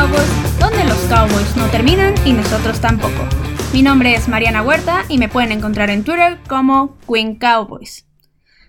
Cowboys, 0.00 0.58
donde 0.58 0.82
los 0.84 0.96
Cowboys 1.10 1.56
no 1.58 1.66
terminan 1.66 2.14
y 2.24 2.32
nosotros 2.32 2.80
tampoco. 2.80 3.28
Mi 3.74 3.82
nombre 3.82 4.14
es 4.14 4.28
Mariana 4.28 4.62
Huerta 4.62 5.04
y 5.10 5.18
me 5.18 5.28
pueden 5.28 5.52
encontrar 5.52 5.90
en 5.90 6.04
Twitter 6.04 6.38
como 6.48 6.96
Queen 7.06 7.38
Cowboys. 7.38 8.06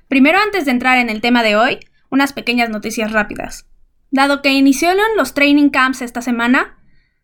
Primero, 0.09 0.39
antes 0.39 0.65
de 0.65 0.71
entrar 0.71 0.97
en 0.97 1.09
el 1.09 1.21
tema 1.21 1.41
de 1.41 1.55
hoy, 1.55 1.79
unas 2.09 2.33
pequeñas 2.33 2.70
noticias 2.70 3.14
rápidas. 3.14 3.65
Dado 4.09 4.41
que 4.41 4.52
iniciaron 4.52 5.06
los 5.15 5.33
training 5.33 5.70
camps 5.70 6.01
esta 6.01 6.21
semana, 6.21 6.78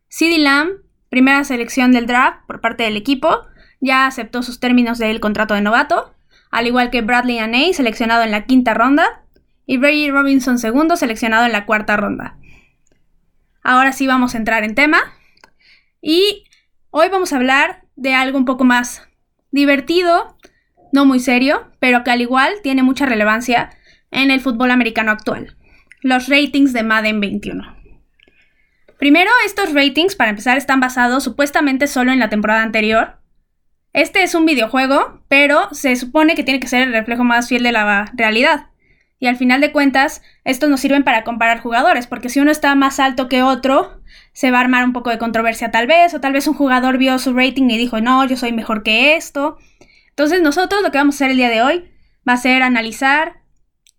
CeeDee 0.09 0.39
Lamb, 0.39 0.69
primera 1.09 1.43
selección 1.43 1.91
del 1.91 2.07
draft 2.07 2.45
por 2.47 2.61
parte 2.61 2.83
del 2.83 2.95
equipo, 2.95 3.41
ya 3.81 4.07
aceptó 4.07 4.41
sus 4.41 4.61
términos 4.61 4.99
del 4.99 5.19
contrato 5.19 5.53
de 5.53 5.61
novato, 5.61 6.13
al 6.49 6.65
igual 6.65 6.91
que 6.91 7.01
Bradley 7.01 7.39
Aney, 7.39 7.73
seleccionado 7.73 8.23
en 8.23 8.31
la 8.31 8.45
quinta 8.45 8.73
ronda, 8.73 9.25
y 9.65 9.75
Brady 9.75 10.09
Robinson 10.11 10.59
segundo, 10.59 10.95
seleccionado 10.95 11.45
en 11.45 11.51
la 11.51 11.65
cuarta 11.65 11.97
ronda. 11.97 12.36
Ahora 13.67 13.91
sí 13.91 14.07
vamos 14.07 14.33
a 14.33 14.37
entrar 14.37 14.63
en 14.63 14.75
tema. 14.75 15.13
Y 16.01 16.45
hoy 16.89 17.09
vamos 17.09 17.33
a 17.33 17.35
hablar 17.35 17.83
de 17.97 18.13
algo 18.13 18.37
un 18.37 18.45
poco 18.45 18.63
más 18.63 19.05
divertido, 19.51 20.37
no 20.93 21.03
muy 21.03 21.19
serio, 21.19 21.69
pero 21.81 22.05
que 22.05 22.11
al 22.11 22.21
igual 22.21 22.53
tiene 22.63 22.81
mucha 22.81 23.05
relevancia 23.05 23.71
en 24.09 24.31
el 24.31 24.39
fútbol 24.39 24.71
americano 24.71 25.11
actual. 25.11 25.57
Los 26.01 26.29
ratings 26.29 26.71
de 26.71 26.83
Madden 26.83 27.19
21. 27.19 27.75
Primero, 28.97 29.31
estos 29.45 29.73
ratings, 29.73 30.15
para 30.15 30.29
empezar, 30.29 30.57
están 30.57 30.79
basados 30.79 31.25
supuestamente 31.25 31.87
solo 31.87 32.13
en 32.13 32.19
la 32.19 32.29
temporada 32.29 32.63
anterior. 32.63 33.19
Este 33.91 34.23
es 34.23 34.33
un 34.33 34.45
videojuego, 34.45 35.25
pero 35.27 35.67
se 35.73 35.93
supone 35.97 36.35
que 36.35 36.45
tiene 36.45 36.61
que 36.61 36.69
ser 36.69 36.83
el 36.83 36.93
reflejo 36.93 37.25
más 37.25 37.49
fiel 37.49 37.63
de 37.63 37.73
la 37.73 38.13
realidad. 38.13 38.67
Y 39.19 39.27
al 39.27 39.35
final 39.35 39.61
de 39.61 39.71
cuentas, 39.71 40.21
estos 40.43 40.69
nos 40.69 40.79
sirven 40.79 41.03
para 41.03 41.23
comparar 41.23 41.59
jugadores, 41.59 42.05
porque 42.05 42.29
si 42.29 42.39
uno 42.39 42.51
está 42.51 42.75
más 42.75 42.99
alto 42.99 43.27
que 43.27 43.41
otro, 43.41 44.01
se 44.31 44.51
va 44.51 44.59
a 44.59 44.61
armar 44.61 44.83
un 44.83 44.93
poco 44.93 45.09
de 45.09 45.17
controversia 45.17 45.71
tal 45.71 45.87
vez, 45.87 46.13
o 46.13 46.21
tal 46.21 46.33
vez 46.33 46.47
un 46.47 46.53
jugador 46.53 46.97
vio 46.97 47.17
su 47.17 47.33
rating 47.33 47.69
y 47.69 47.77
dijo, 47.77 47.99
no, 47.99 48.25
yo 48.25 48.37
soy 48.37 48.51
mejor 48.51 48.83
que 48.83 49.15
esto. 49.15 49.57
Entonces 50.09 50.41
nosotros 50.41 50.81
lo 50.83 50.91
que 50.91 50.99
vamos 50.99 51.15
a 51.15 51.17
hacer 51.17 51.31
el 51.31 51.37
día 51.37 51.49
de 51.49 51.63
hoy 51.63 51.91
va 52.27 52.33
a 52.33 52.37
ser 52.37 52.61
analizar 52.61 53.41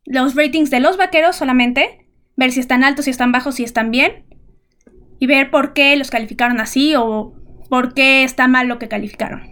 los 0.05 0.35
ratings 0.35 0.71
de 0.71 0.81
los 0.81 0.97
vaqueros 0.97 1.37
solamente, 1.37 2.07
ver 2.37 2.53
si 2.53 2.61
están 2.61 2.85
altos, 2.85 3.07
si 3.07 3.11
están 3.11 3.33
bajos, 3.33 3.57
si 3.57 3.65
están 3.65 3.91
bien, 3.91 4.25
y 5.19 5.27
ver 5.27 5.51
por 5.51 5.73
qué 5.73 5.97
los 5.97 6.11
calificaron 6.11 6.61
así 6.61 6.95
o 6.97 7.35
por 7.69 7.95
qué 7.95 8.23
está 8.23 8.47
mal 8.47 8.69
lo 8.69 8.79
que 8.79 8.89
calificaron. 8.89 9.43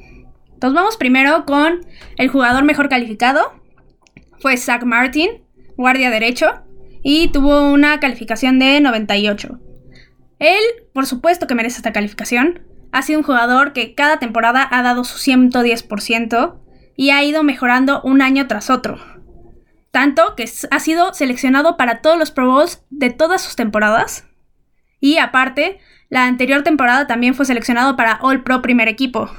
Entonces 0.55 0.75
vamos 0.75 0.97
primero 0.97 1.45
con 1.45 1.80
el 2.17 2.28
jugador 2.28 2.64
mejor 2.64 2.89
calificado, 2.89 3.53
fue 4.39 4.56
Zach 4.56 4.84
Martin, 4.84 5.45
guardia 5.77 6.11
derecho, 6.11 6.63
y 7.03 7.29
tuvo 7.29 7.71
una 7.71 8.01
calificación 8.01 8.59
de 8.59 8.81
98. 8.81 9.61
Él, 10.39 10.61
por 10.93 11.07
supuesto 11.07 11.47
que 11.47 11.55
merece 11.55 11.77
esta 11.77 11.93
calificación. 11.93 12.67
Ha 12.93 13.03
sido 13.03 13.21
un 13.21 13.25
jugador 13.25 13.73
que 13.73 13.95
cada 13.95 14.19
temporada 14.19 14.67
ha 14.71 14.83
dado 14.83 15.05
su 15.05 15.19
110% 15.19 16.59
y 16.97 17.11
ha 17.11 17.23
ido 17.23 17.43
mejorando 17.43 18.01
un 18.03 18.23
año 18.23 18.47
tras 18.47 18.71
otro. 18.71 18.99
Tanto 19.91 20.35
que 20.37 20.51
ha 20.71 20.81
sido 20.81 21.15
seleccionado 21.15 21.77
para 21.77 22.01
todos 22.01 22.19
los 22.19 22.31
Pro 22.31 22.51
Bowls 22.51 22.83
de 22.91 23.11
todas 23.11 23.43
sus 23.43 23.57
temporadas. 23.57 24.25
Y 25.01 25.19
aparte, 25.19 25.79
la 26.09 26.27
anterior 26.27 26.63
temporada 26.63 27.07
también 27.07 27.35
fue 27.35 27.47
seleccionado 27.47 27.97
para 27.97 28.19
All 28.21 28.43
Pro 28.43 28.63
primer 28.63 28.89
equipo. 28.89 29.31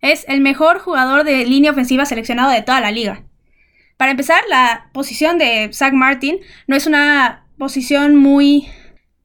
Es 0.00 0.24
el 0.28 0.40
mejor 0.40 0.78
jugador 0.78 1.24
de 1.24 1.46
línea 1.46 1.70
ofensiva 1.70 2.04
seleccionado 2.04 2.50
de 2.50 2.62
toda 2.62 2.80
la 2.80 2.90
liga. 2.90 3.24
Para 4.02 4.10
empezar, 4.10 4.42
la 4.50 4.88
posición 4.92 5.38
de 5.38 5.70
Zach 5.72 5.92
Martin 5.92 6.38
no 6.66 6.74
es 6.74 6.88
una 6.88 7.46
posición 7.56 8.16
muy 8.16 8.66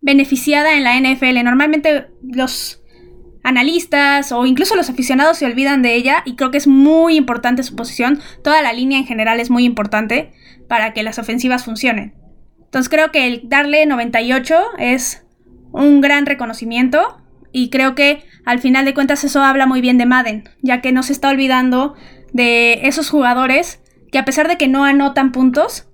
beneficiada 0.02 0.76
en 0.76 0.84
la 0.84 0.96
NFL. 1.00 1.44
Normalmente 1.44 2.10
los 2.22 2.84
analistas 3.44 4.32
o 4.32 4.46
incluso 4.46 4.76
los 4.76 4.92
aficionados 4.92 5.40
se 5.40 5.48
olvidan 5.48 5.82
de 5.82 5.96
ella 5.96 6.22
y 6.26 6.36
creo 6.36 6.52
que 6.52 6.60
es 6.60 6.68
muy 6.68 7.16
importante 7.16 7.64
su 7.64 7.76
posición. 7.76 8.20
Toda 8.44 8.62
la 8.62 8.72
línea 8.72 9.00
en 9.00 9.08
general 9.08 9.40
es 9.40 9.50
muy 9.50 9.66
importante 9.66 10.32
para 10.70 10.94
que 10.94 11.02
las 11.02 11.18
ofensivas 11.18 11.66
funcionen. 11.66 12.14
Entonces 12.60 12.88
creo 12.88 13.12
que 13.12 13.26
el 13.26 13.50
darle 13.50 13.84
98 13.88 14.62
es 14.78 15.26
un 15.72 16.02
gran 16.02 16.28
reconocimiento 16.28 17.18
y 17.52 17.72
creo 17.72 17.96
que 17.96 18.22
al 18.46 18.60
final 18.60 18.86
de 18.86 18.94
cuentas 18.94 19.24
eso 19.24 19.42
habla 19.42 19.66
muy 19.66 19.82
bien 19.82 19.98
de 19.98 20.06
Madden, 20.06 20.48
ya 20.62 20.82
que 20.82 20.92
no 20.92 21.02
se 21.02 21.14
está 21.14 21.30
olvidando 21.30 21.96
de 22.32 22.82
esos 22.84 23.10
jugadores 23.10 23.82
que 24.12 24.18
a 24.18 24.26
pesar 24.26 24.48
de 24.48 24.58
que 24.58 24.68
no 24.68 24.84
anotan 24.84 25.32
puntos, 25.32 25.88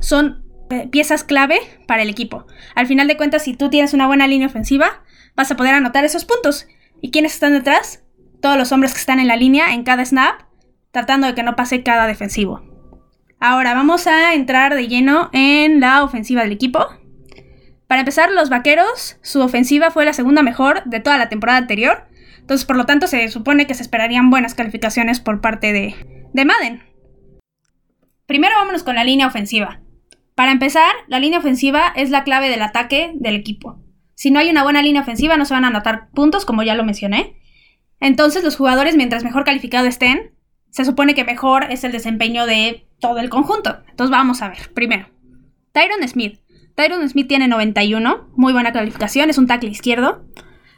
son 0.00 0.44
eh, 0.70 0.88
piezas 0.88 1.24
clave 1.24 1.58
para 1.86 2.02
el 2.02 2.10
equipo. 2.10 2.46
Al 2.74 2.86
final 2.86 3.08
de 3.08 3.16
cuentas, 3.16 3.44
si 3.44 3.54
tú 3.54 3.70
tienes 3.70 3.94
una 3.94 4.06
buena 4.06 4.26
línea 4.26 4.48
ofensiva, 4.48 5.02
vas 5.36 5.50
a 5.50 5.56
poder 5.56 5.74
anotar 5.74 6.04
esos 6.04 6.24
puntos. 6.24 6.66
¿Y 7.00 7.10
quiénes 7.10 7.34
están 7.34 7.52
detrás? 7.52 8.02
Todos 8.40 8.56
los 8.56 8.72
hombres 8.72 8.92
que 8.92 9.00
están 9.00 9.20
en 9.20 9.28
la 9.28 9.36
línea 9.36 9.74
en 9.74 9.84
cada 9.84 10.04
snap, 10.04 10.42
tratando 10.90 11.26
de 11.26 11.34
que 11.34 11.42
no 11.42 11.56
pase 11.56 11.82
cada 11.82 12.06
defensivo. 12.06 12.62
Ahora 13.38 13.74
vamos 13.74 14.06
a 14.06 14.34
entrar 14.34 14.74
de 14.74 14.88
lleno 14.88 15.30
en 15.32 15.80
la 15.80 16.02
ofensiva 16.02 16.42
del 16.42 16.52
equipo. 16.52 16.86
Para 17.86 18.00
empezar, 18.00 18.32
los 18.32 18.48
vaqueros, 18.48 19.18
su 19.22 19.40
ofensiva 19.40 19.90
fue 19.90 20.04
la 20.04 20.12
segunda 20.12 20.42
mejor 20.42 20.82
de 20.84 21.00
toda 21.00 21.18
la 21.18 21.28
temporada 21.28 21.58
anterior. 21.58 22.08
Entonces, 22.40 22.66
por 22.66 22.76
lo 22.76 22.86
tanto, 22.86 23.06
se 23.06 23.28
supone 23.28 23.66
que 23.66 23.74
se 23.74 23.82
esperarían 23.82 24.30
buenas 24.30 24.54
calificaciones 24.54 25.20
por 25.20 25.40
parte 25.40 25.72
de, 25.72 25.94
de 26.32 26.44
Madden. 26.44 26.82
Primero 28.26 28.56
vámonos 28.56 28.82
con 28.82 28.96
la 28.96 29.04
línea 29.04 29.26
ofensiva. 29.26 29.80
Para 30.34 30.52
empezar, 30.52 30.90
la 31.06 31.20
línea 31.20 31.38
ofensiva 31.38 31.92
es 31.94 32.10
la 32.10 32.24
clave 32.24 32.48
del 32.48 32.62
ataque 32.62 33.12
del 33.14 33.36
equipo. 33.36 33.80
Si 34.14 34.30
no 34.30 34.40
hay 34.40 34.50
una 34.50 34.62
buena 34.62 34.82
línea 34.82 35.02
ofensiva 35.02 35.36
no 35.36 35.44
se 35.44 35.54
van 35.54 35.64
a 35.64 35.68
anotar 35.68 36.10
puntos, 36.10 36.44
como 36.44 36.62
ya 36.62 36.74
lo 36.74 36.84
mencioné. 36.84 37.36
Entonces 38.00 38.42
los 38.42 38.56
jugadores, 38.56 38.96
mientras 38.96 39.24
mejor 39.24 39.44
calificados 39.44 39.88
estén, 39.88 40.34
se 40.70 40.84
supone 40.84 41.14
que 41.14 41.24
mejor 41.24 41.70
es 41.70 41.84
el 41.84 41.92
desempeño 41.92 42.46
de 42.46 42.86
todo 43.00 43.18
el 43.18 43.30
conjunto. 43.30 43.78
Entonces 43.88 44.10
vamos 44.10 44.42
a 44.42 44.48
ver. 44.48 44.72
Primero, 44.74 45.08
Tyron 45.72 46.06
Smith. 46.08 46.40
Tyron 46.74 47.08
Smith 47.08 47.28
tiene 47.28 47.48
91, 47.48 48.28
muy 48.34 48.52
buena 48.52 48.72
calificación, 48.72 49.30
es 49.30 49.38
un 49.38 49.46
tackle 49.46 49.70
izquierdo. 49.70 50.26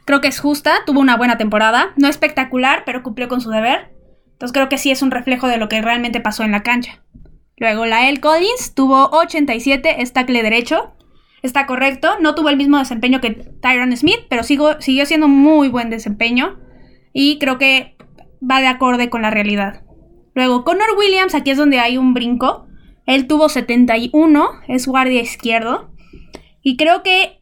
Creo 0.05 0.21
que 0.21 0.27
es 0.27 0.39
justa, 0.39 0.85
tuvo 0.85 1.01
una 1.01 1.17
buena 1.17 1.37
temporada, 1.37 1.93
no 1.97 2.07
espectacular, 2.07 2.83
pero 2.85 3.03
cumplió 3.03 3.27
con 3.27 3.41
su 3.41 3.49
deber. 3.49 3.93
Entonces 4.31 4.53
creo 4.53 4.69
que 4.69 4.77
sí 4.77 4.91
es 4.91 5.01
un 5.01 5.11
reflejo 5.11 5.47
de 5.47 5.57
lo 5.57 5.67
que 5.67 5.81
realmente 5.81 6.21
pasó 6.21 6.43
en 6.43 6.51
la 6.51 6.63
cancha. 6.63 7.03
Luego, 7.59 7.85
Lael 7.85 8.19
Collins 8.21 8.73
tuvo 8.73 9.09
87, 9.11 10.01
es 10.01 10.13
tackle 10.13 10.43
derecho. 10.43 10.93
Está 11.41 11.65
correcto, 11.65 12.17
no 12.19 12.35
tuvo 12.35 12.49
el 12.49 12.57
mismo 12.57 12.77
desempeño 12.77 13.21
que 13.21 13.31
Tyron 13.31 13.95
Smith, 13.95 14.19
pero 14.29 14.43
siguió 14.43 15.05
siendo 15.05 15.27
muy 15.27 15.67
buen 15.69 15.89
desempeño. 15.89 16.59
Y 17.13 17.39
creo 17.39 17.57
que 17.57 17.97
va 18.41 18.61
de 18.61 18.67
acorde 18.67 19.09
con 19.09 19.21
la 19.21 19.29
realidad. 19.29 19.83
Luego, 20.33 20.63
Connor 20.63 20.89
Williams, 20.97 21.35
aquí 21.35 21.51
es 21.51 21.57
donde 21.57 21.79
hay 21.79 21.97
un 21.97 22.13
brinco. 22.13 22.67
Él 23.05 23.27
tuvo 23.27 23.49
71, 23.49 24.49
es 24.67 24.87
guardia 24.87 25.21
izquierdo. 25.21 25.91
Y 26.61 26.77
creo 26.77 27.03
que, 27.03 27.41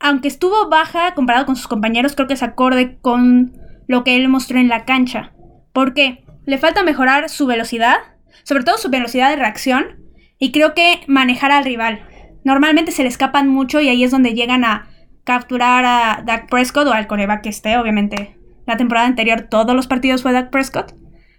aunque 0.00 0.28
estuvo 0.28 0.68
baja 0.68 1.14
comparado 1.14 1.46
con 1.46 1.56
sus 1.56 1.68
compañeros, 1.68 2.14
creo 2.14 2.26
que 2.26 2.34
es 2.34 2.42
acorde 2.42 2.98
con 3.00 3.52
lo 3.86 4.04
que 4.04 4.16
él 4.16 4.28
mostró 4.28 4.58
en 4.58 4.68
la 4.68 4.84
cancha. 4.84 5.34
¿Por 5.72 5.94
qué? 5.94 6.24
Le 6.46 6.58
falta 6.58 6.82
mejorar 6.82 7.28
su 7.28 7.46
velocidad 7.46 7.98
sobre 8.42 8.64
todo 8.64 8.78
su 8.78 8.90
velocidad 8.90 9.30
de 9.30 9.36
reacción 9.36 10.02
y 10.38 10.50
creo 10.50 10.74
que 10.74 11.02
manejar 11.06 11.52
al 11.52 11.64
rival. 11.64 12.00
Normalmente 12.44 12.90
se 12.90 13.04
le 13.04 13.08
escapan 13.08 13.48
mucho 13.48 13.80
y 13.80 13.88
ahí 13.88 14.02
es 14.02 14.10
donde 14.10 14.34
llegan 14.34 14.64
a 14.64 14.88
capturar 15.24 15.84
a 15.84 16.22
Dak 16.26 16.48
Prescott 16.50 16.88
o 16.88 16.92
al 16.92 17.06
coreback 17.06 17.42
que 17.42 17.48
esté, 17.48 17.76
obviamente. 17.76 18.36
La 18.66 18.76
temporada 18.76 19.06
anterior 19.06 19.46
todos 19.48 19.76
los 19.76 19.86
partidos 19.86 20.22
fue 20.22 20.32
Dak 20.32 20.50
Prescott, 20.50 20.94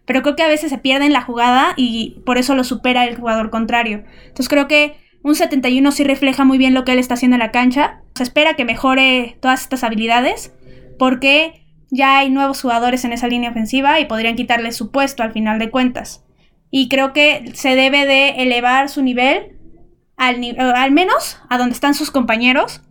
pero 0.06 0.22
creo 0.22 0.36
que 0.36 0.44
a 0.44 0.48
veces 0.48 0.70
se 0.70 0.78
pierde 0.78 1.06
en 1.06 1.14
la 1.14 1.22
jugada 1.22 1.74
y 1.76 2.22
por 2.26 2.38
eso 2.38 2.56
lo 2.56 2.64
supera 2.64 3.06
el 3.06 3.18
jugador 3.18 3.50
contrario. 3.50 4.04
Entonces 4.22 4.48
creo 4.48 4.70
que 4.70 4.96
un 5.22 5.36
71 5.36 5.92
sí 5.92 6.04
refleja 6.04 6.46
muy 6.46 6.58
bien 6.58 6.74
lo 6.74 6.86
que 6.86 6.94
él 6.94 7.00
está 7.00 7.16
haciendo 7.16 7.36
en 7.36 7.40
la 7.40 7.52
cancha. 7.52 8.02
Se 8.16 8.24
espera 8.24 8.56
que 8.56 8.66
mejore 8.66 9.38
todas 9.42 9.62
estas 9.64 9.84
habilidades 9.84 10.54
porque 10.98 11.66
ya 11.92 12.20
hay 12.20 12.30
nuevos 12.30 12.62
jugadores 12.62 13.04
en 13.04 13.14
esa 13.14 13.28
línea 13.28 13.52
ofensiva 13.52 14.00
y 14.00 14.06
podrían 14.06 14.36
quitarle 14.36 14.72
su 14.72 14.92
puesto 14.92 15.24
al 15.24 15.34
final 15.34 15.60
de 15.60 15.70
cuentas 15.70 16.24
y 16.76 16.90
creo 16.90 17.14
que 17.14 17.52
se 17.54 17.76
debe 17.76 18.08
de 18.08 18.30
elevar 18.42 18.90
su 18.90 19.04
nivel 19.04 19.52
al, 20.18 20.44
eh, 20.44 20.56
al 20.58 20.92
menos 20.92 21.38
a 21.48 21.60
donde 21.60 21.76
están 21.76 21.94
sus 21.94 22.10
compañeros, 22.10 22.82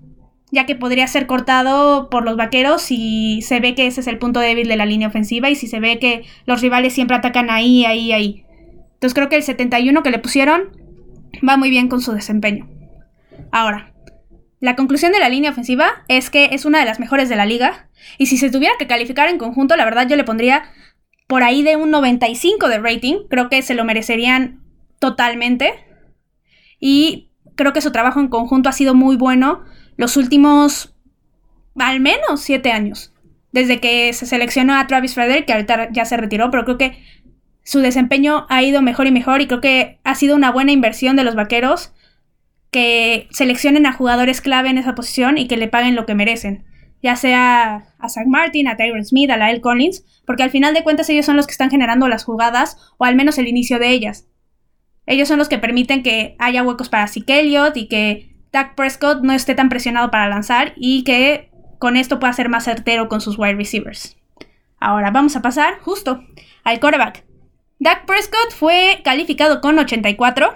ya 0.52 0.66
que 0.66 0.76
podría 0.76 1.08
ser 1.08 1.26
cortado 1.26 2.08
por 2.08 2.22
los 2.22 2.36
vaqueros 2.36 2.80
si 2.80 3.42
se 3.42 3.58
ve 3.58 3.74
que 3.74 3.88
ese 3.88 4.02
es 4.02 4.06
el 4.06 4.18
punto 4.18 4.38
débil 4.38 4.68
de 4.68 4.76
la 4.76 4.86
línea 4.86 5.08
ofensiva 5.08 5.50
y 5.50 5.56
si 5.56 5.66
se 5.66 5.80
ve 5.80 5.98
que 5.98 6.22
los 6.46 6.60
rivales 6.60 6.92
siempre 6.92 7.16
atacan 7.16 7.50
ahí, 7.50 7.84
ahí, 7.84 8.12
ahí. 8.12 8.44
Entonces 8.94 9.14
creo 9.14 9.28
que 9.28 9.34
el 9.34 9.42
71 9.42 10.00
que 10.04 10.10
le 10.12 10.20
pusieron 10.20 10.76
va 11.46 11.56
muy 11.56 11.68
bien 11.68 11.88
con 11.88 12.00
su 12.00 12.12
desempeño. 12.12 12.68
Ahora, 13.50 13.92
la 14.60 14.76
conclusión 14.76 15.10
de 15.10 15.18
la 15.18 15.28
línea 15.28 15.50
ofensiva 15.50 16.04
es 16.06 16.30
que 16.30 16.50
es 16.52 16.64
una 16.64 16.78
de 16.78 16.84
las 16.84 17.00
mejores 17.00 17.28
de 17.28 17.34
la 17.34 17.46
liga 17.46 17.88
y 18.16 18.26
si 18.26 18.36
se 18.36 18.48
tuviera 18.48 18.76
que 18.78 18.86
calificar 18.86 19.28
en 19.28 19.38
conjunto, 19.38 19.74
la 19.74 19.84
verdad 19.84 20.06
yo 20.08 20.14
le 20.14 20.22
pondría 20.22 20.70
por 21.32 21.44
ahí 21.44 21.62
de 21.62 21.76
un 21.76 21.90
95 21.90 22.68
de 22.68 22.78
rating. 22.78 23.14
Creo 23.30 23.48
que 23.48 23.62
se 23.62 23.72
lo 23.72 23.86
merecerían 23.86 24.60
totalmente. 24.98 25.72
Y 26.78 27.30
creo 27.54 27.72
que 27.72 27.80
su 27.80 27.90
trabajo 27.90 28.20
en 28.20 28.28
conjunto 28.28 28.68
ha 28.68 28.72
sido 28.72 28.94
muy 28.94 29.16
bueno. 29.16 29.64
los 29.96 30.18
últimos 30.18 30.94
al 31.76 32.00
menos 32.00 32.42
siete 32.42 32.70
años. 32.70 33.14
Desde 33.50 33.80
que 33.80 34.12
se 34.12 34.26
seleccionó 34.26 34.74
a 34.74 34.86
Travis 34.86 35.14
Frederick, 35.14 35.46
que 35.46 35.54
ahorita 35.54 35.88
ya 35.90 36.04
se 36.04 36.18
retiró, 36.18 36.50
pero 36.50 36.66
creo 36.66 36.76
que 36.76 37.02
su 37.64 37.78
desempeño 37.78 38.44
ha 38.50 38.62
ido 38.62 38.82
mejor 38.82 39.06
y 39.06 39.10
mejor 39.10 39.40
y 39.40 39.46
creo 39.46 39.62
que 39.62 40.00
ha 40.04 40.14
sido 40.14 40.36
una 40.36 40.52
buena 40.52 40.72
inversión 40.72 41.16
de 41.16 41.24
los 41.24 41.34
vaqueros 41.34 41.94
que 42.70 43.26
seleccionen 43.30 43.86
a 43.86 43.94
jugadores 43.94 44.42
clave 44.42 44.68
en 44.68 44.76
esa 44.76 44.94
posición 44.94 45.38
y 45.38 45.48
que 45.48 45.56
le 45.56 45.68
paguen 45.68 45.94
lo 45.94 46.04
que 46.04 46.14
merecen. 46.14 46.66
Ya 47.02 47.16
sea 47.16 47.84
a 47.98 48.08
Zach 48.08 48.26
Martin, 48.26 48.68
a 48.68 48.76
Tyron 48.76 49.04
Smith, 49.04 49.30
a 49.30 49.36
Lael 49.36 49.60
Collins, 49.60 50.04
porque 50.24 50.44
al 50.44 50.50
final 50.50 50.72
de 50.72 50.82
cuentas 50.82 51.08
ellos 51.10 51.26
son 51.26 51.36
los 51.36 51.46
que 51.46 51.52
están 51.52 51.70
generando 51.70 52.08
las 52.08 52.24
jugadas 52.24 52.76
o 52.96 53.04
al 53.04 53.16
menos 53.16 53.38
el 53.38 53.48
inicio 53.48 53.78
de 53.78 53.90
ellas. 53.90 54.28
Ellos 55.06 55.28
son 55.28 55.38
los 55.38 55.48
que 55.48 55.58
permiten 55.58 56.02
que 56.02 56.36
haya 56.38 56.62
huecos 56.62 56.88
para 56.88 57.08
Zeke 57.08 57.40
Elliott 57.40 57.76
y 57.76 57.88
que 57.88 58.36
Dak 58.52 58.74
Prescott 58.74 59.22
no 59.22 59.32
esté 59.32 59.54
tan 59.54 59.68
presionado 59.68 60.10
para 60.10 60.28
lanzar 60.28 60.74
y 60.76 61.02
que 61.04 61.50
con 61.78 61.96
esto 61.96 62.20
pueda 62.20 62.32
ser 62.32 62.48
más 62.48 62.64
certero 62.64 63.08
con 63.08 63.20
sus 63.20 63.38
wide 63.38 63.54
receivers. 63.54 64.16
Ahora 64.78 65.10
vamos 65.10 65.34
a 65.34 65.42
pasar 65.42 65.80
justo 65.80 66.22
al 66.62 66.78
quarterback. 66.78 67.24
Dak 67.80 68.06
Prescott 68.06 68.52
fue 68.52 69.00
calificado 69.02 69.60
con 69.60 69.78
84 69.78 70.54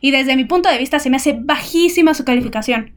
y 0.00 0.10
desde 0.10 0.36
mi 0.36 0.44
punto 0.44 0.68
de 0.68 0.78
vista 0.78 0.98
se 0.98 1.08
me 1.08 1.16
hace 1.16 1.38
bajísima 1.38 2.12
su 2.12 2.24
calificación. 2.24 2.94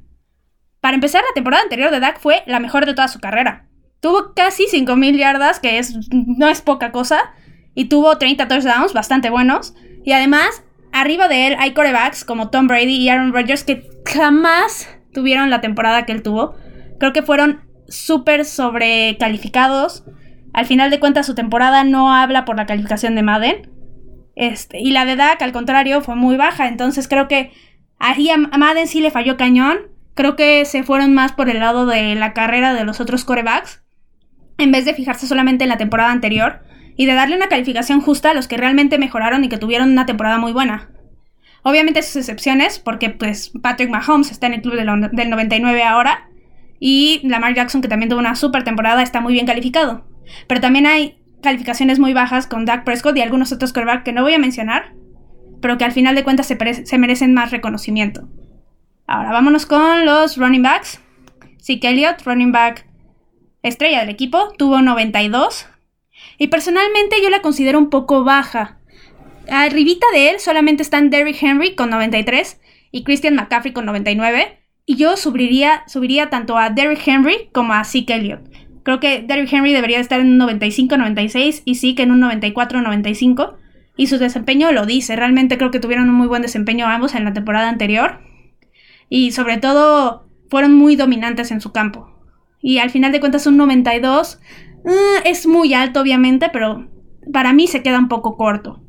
Para 0.82 0.96
empezar, 0.96 1.22
la 1.22 1.34
temporada 1.34 1.64
anterior 1.64 1.92
de 1.92 2.00
Dak 2.00 2.20
fue 2.20 2.44
la 2.46 2.60
mejor 2.60 2.86
de 2.86 2.94
toda 2.94 3.08
su 3.08 3.20
carrera. 3.20 3.68
Tuvo 4.00 4.34
casi 4.34 4.64
5.000 4.66 5.18
yardas, 5.18 5.60
que 5.60 5.78
es, 5.78 5.96
no 6.12 6.48
es 6.48 6.62
poca 6.62 6.92
cosa, 6.92 7.34
y 7.76 7.86
tuvo 7.86 8.18
30 8.18 8.48
touchdowns 8.48 8.94
bastante 8.94 9.30
buenos. 9.30 9.74
Y 10.06 10.14
además, 10.14 10.64
arriba 10.92 11.28
de 11.28 11.48
él 11.48 11.56
hay 11.60 11.74
corebacks 11.74 12.24
como 12.24 12.50
Tom 12.50 12.68
Brady 12.68 12.96
y 12.96 13.10
Aaron 13.10 13.34
Rodgers 13.34 13.64
que 13.64 13.90
jamás 14.06 14.90
tuvieron 15.14 15.50
la 15.50 15.62
temporada 15.62 16.06
que 16.06 16.14
él 16.14 16.24
tuvo. 16.24 16.56
Creo 17.00 17.14
que 17.14 17.24
fueron 17.24 17.62
súper 17.88 18.46
sobrecalificados. 18.46 20.06
Al 20.54 20.66
final 20.66 20.92
de 20.92 21.00
cuentas, 21.00 21.26
su 21.26 21.36
temporada 21.36 21.84
no 21.84 22.14
habla 22.14 22.46
por 22.46 22.56
la 22.56 22.66
calificación 22.66 23.16
de 23.16 23.24
Madden. 23.24 23.72
Este, 24.36 24.80
y 24.80 24.92
la 24.92 25.06
de 25.06 25.16
Dak, 25.16 25.42
al 25.42 25.52
contrario, 25.52 26.02
fue 26.02 26.16
muy 26.16 26.38
baja. 26.38 26.68
Entonces 26.68 27.08
creo 27.08 27.28
que 27.28 27.52
a 28.00 28.58
Madden 28.58 28.88
sí 28.88 29.02
le 29.02 29.12
falló 29.12 29.38
cañón. 29.38 29.80
Creo 30.20 30.36
que 30.36 30.66
se 30.66 30.84
fueron 30.84 31.14
más 31.14 31.32
por 31.32 31.50
el 31.50 31.60
lado 31.60 31.86
de 31.86 32.14
la 32.14 32.34
carrera 32.34 32.74
de 32.74 32.84
los 32.84 33.00
otros 33.00 33.24
corebacks. 33.24 33.86
En 34.58 34.70
vez 34.70 34.84
de 34.84 34.94
fijarse 34.94 35.26
solamente 35.28 35.64
en 35.64 35.70
la 35.70 35.78
temporada 35.78 36.12
anterior. 36.12 36.60
Y 36.98 37.06
de 37.06 37.14
darle 37.14 37.38
una 37.38 37.48
calificación 37.48 38.02
justa 38.02 38.32
a 38.32 38.34
los 38.34 38.50
que 38.50 38.58
realmente 38.58 38.98
mejoraron 38.98 39.46
y 39.46 39.48
que 39.48 39.58
tuvieron 39.58 39.90
una 39.90 40.06
temporada 40.06 40.38
muy 40.38 40.52
buena. 40.52 40.90
Obviamente 41.64 42.04
sus 42.04 42.18
excepciones, 42.18 42.80
porque 42.80 43.12
pues 43.12 43.54
Patrick 43.62 43.90
Mahomes 43.90 44.30
está 44.30 44.48
en 44.48 44.56
el 44.56 44.62
club 44.62 44.76
del 44.76 45.30
99 45.30 45.84
ahora. 45.84 46.30
Y 46.82 47.22
Lamar 47.24 47.54
Jackson, 47.54 47.82
que 47.82 47.88
también 47.88 48.10
tuvo 48.10 48.20
una 48.20 48.36
super 48.36 48.66
temporada, 48.66 49.02
está 49.02 49.22
muy 49.22 49.32
bien 49.32 49.46
calificado. 49.46 50.06
Pero 50.50 50.60
también 50.60 50.86
hay 50.86 51.18
calificaciones 51.42 51.98
muy 51.98 52.12
bajas 52.12 52.46
con 52.46 52.66
Dak 52.66 52.84
Prescott 52.84 53.16
y 53.16 53.22
algunos 53.22 53.54
otros 53.54 53.72
quarterbacks 53.72 54.04
que 54.04 54.12
no 54.12 54.24
voy 54.24 54.34
a 54.34 54.38
mencionar, 54.38 54.96
pero 55.62 55.78
que 55.78 55.86
al 55.86 55.94
final 55.94 56.14
de 56.14 56.26
cuentas 56.26 56.46
se, 56.46 56.98
merecen 56.98 57.34
más 57.34 57.52
reconocimiento. 57.52 58.28
Ahora 59.12 59.32
vámonos 59.32 59.66
con 59.66 60.06
los 60.06 60.38
running 60.38 60.62
backs. 60.62 61.02
Zeke 61.60 61.90
Elliott, 61.90 62.22
running 62.26 62.52
back 62.52 62.86
estrella 63.64 64.02
del 64.02 64.10
equipo, 64.10 64.54
tuvo 64.56 64.84
92. 64.84 65.68
Y 66.38 66.50
personalmente 66.50 67.16
yo 67.20 67.32
la 67.32 67.42
considero 67.42 67.80
un 67.80 67.90
poco 67.90 68.24
baja. 68.24 68.78
Arribita 69.50 70.06
de 70.14 70.30
él 70.30 70.40
solamente 70.40 70.84
están 70.84 71.10
Derrick 71.10 71.42
Henry 71.42 71.74
con 71.74 71.90
93 71.90 72.62
y 72.92 73.04
Christian 73.04 73.34
McCaffrey 73.34 73.74
con 73.74 73.88
99. 73.88 74.60
Y 74.86 74.98
yo 74.98 75.18
subiría, 75.18 75.82
subiría 75.88 76.30
tanto 76.30 76.60
a 76.60 76.70
Derrick 76.70 77.02
Henry 77.08 77.50
como 77.52 77.74
a 77.74 77.86
Zeke 77.86 78.14
Elliott. 78.14 78.48
Creo 78.84 79.00
que 79.00 79.24
Derrick 79.24 79.52
Henry 79.52 79.74
debería 79.74 80.00
estar 80.00 80.20
en 80.20 80.40
un 80.40 80.48
95-96 80.48 81.64
y 81.66 81.74
Zeke 81.74 82.04
en 82.04 82.12
un 82.12 82.22
94-95. 82.22 83.56
Y 83.98 84.06
su 84.06 84.20
desempeño 84.20 84.72
lo 84.72 84.86
dice. 84.86 85.16
Realmente 85.16 85.58
creo 85.58 85.72
que 85.72 85.80
tuvieron 85.80 86.10
un 86.10 86.16
muy 86.16 86.28
buen 86.28 86.44
desempeño 86.44 86.86
ambos 86.86 87.16
en 87.16 87.26
la 87.26 87.34
temporada 87.34 87.70
anterior. 87.70 88.29
Y 89.10 89.32
sobre 89.32 89.58
todo 89.58 90.30
fueron 90.50 90.74
muy 90.74 90.96
dominantes 90.96 91.52
en 91.52 91.62
su 91.62 91.72
campo. 91.72 92.10
Y 92.62 92.80
al 92.80 92.90
final 92.90 93.12
de 93.12 93.20
cuentas 93.20 93.48
un 93.48 93.58
92 93.58 94.40
eh, 94.86 95.22
es 95.26 95.48
muy 95.48 95.74
alto 95.74 96.02
obviamente, 96.02 96.50
pero 96.52 96.90
para 97.34 97.54
mí 97.54 97.68
se 97.68 97.84
queda 97.84 98.00
un 98.00 98.08
poco 98.08 98.38
corto. 98.38 98.82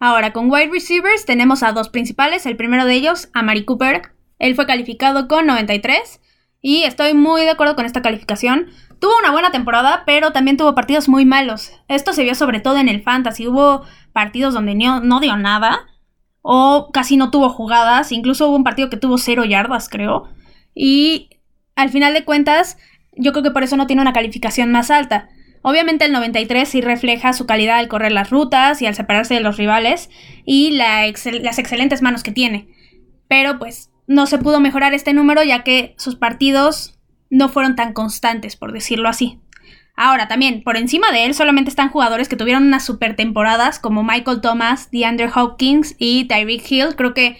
Ahora, 0.00 0.32
con 0.32 0.50
wide 0.50 0.70
receivers 0.70 1.26
tenemos 1.26 1.62
a 1.62 1.72
dos 1.72 1.88
principales. 1.88 2.46
El 2.46 2.56
primero 2.56 2.84
de 2.84 2.94
ellos, 2.94 3.30
a 3.34 3.42
Mari 3.42 3.64
Cooper, 3.64 4.12
él 4.38 4.54
fue 4.54 4.66
calificado 4.66 5.26
con 5.26 5.46
93 5.46 6.20
y 6.60 6.82
estoy 6.82 7.14
muy 7.14 7.42
de 7.42 7.50
acuerdo 7.50 7.76
con 7.76 7.86
esta 7.86 8.02
calificación. 8.02 8.68
Tuvo 9.00 9.12
una 9.18 9.32
buena 9.32 9.50
temporada, 9.50 10.02
pero 10.06 10.32
también 10.32 10.56
tuvo 10.56 10.74
partidos 10.74 11.08
muy 11.08 11.24
malos. 11.24 11.72
Esto 11.88 12.12
se 12.12 12.24
vio 12.24 12.34
sobre 12.34 12.60
todo 12.60 12.78
en 12.78 12.88
el 12.88 13.02
fantasy. 13.02 13.46
Hubo 13.46 13.84
partidos 14.12 14.54
donde 14.54 14.74
no, 14.74 15.20
dio 15.20 15.36
nada 15.36 15.86
o 16.50 16.88
casi 16.94 17.18
no 17.18 17.30
tuvo 17.30 17.50
jugadas. 17.50 18.10
Incluso 18.10 18.48
hubo 18.48 18.56
un 18.56 18.64
partido 18.64 18.88
que 18.88 18.96
tuvo 18.96 19.18
cero 19.18 19.44
yardas, 19.44 19.90
creo. 19.90 20.30
Y 20.74 21.28
al 21.76 21.90
final 21.90 22.14
de 22.14 22.24
cuentas, 22.24 22.78
yo 23.12 23.32
creo 23.32 23.42
que 23.42 23.50
por 23.50 23.64
eso 23.64 23.76
no 23.76 23.86
tiene 23.86 24.00
una 24.00 24.14
calificación 24.14 24.72
más 24.72 24.90
alta. 24.90 25.28
Obviamente 25.60 26.06
el 26.06 26.12
93 26.12 26.66
sí 26.66 26.80
refleja 26.80 27.34
su 27.34 27.44
calidad 27.44 27.76
al 27.76 27.88
correr 27.88 28.12
las 28.12 28.30
rutas 28.30 28.80
y 28.80 28.86
al 28.86 28.94
separarse 28.94 29.34
de 29.34 29.40
los 29.40 29.58
rivales 29.58 30.08
y 30.46 30.70
las 30.70 31.58
excelentes 31.58 32.00
manos 32.00 32.22
que 32.22 32.32
tiene. 32.32 32.68
Pero 33.28 33.58
pues 33.58 33.90
no 34.06 34.24
se 34.24 34.38
pudo 34.38 34.58
mejorar 34.58 34.94
este 34.94 35.12
número 35.12 35.42
ya 35.42 35.64
que 35.64 35.94
sus 35.98 36.16
partidos 36.16 36.98
no 37.28 37.50
fueron 37.50 37.76
tan 37.76 37.92
constantes, 37.92 38.56
por 38.56 38.72
decirlo 38.72 39.10
así. 39.10 39.38
Ahora 40.00 40.28
también, 40.28 40.62
por 40.62 40.76
encima 40.76 41.10
de 41.10 41.24
él 41.24 41.34
solamente 41.34 41.70
están 41.70 41.88
jugadores 41.88 42.28
que 42.28 42.36
tuvieron 42.36 42.62
unas 42.62 42.84
super 42.84 43.16
temporadas 43.16 43.80
como 43.80 44.04
Michael 44.04 44.40
Thomas, 44.40 44.92
DeAndre 44.92 45.28
Hopkins 45.34 45.96
y 45.98 46.26
Tyreek 46.26 46.70
Hill. 46.70 46.94
Creo 46.94 47.14
que 47.14 47.36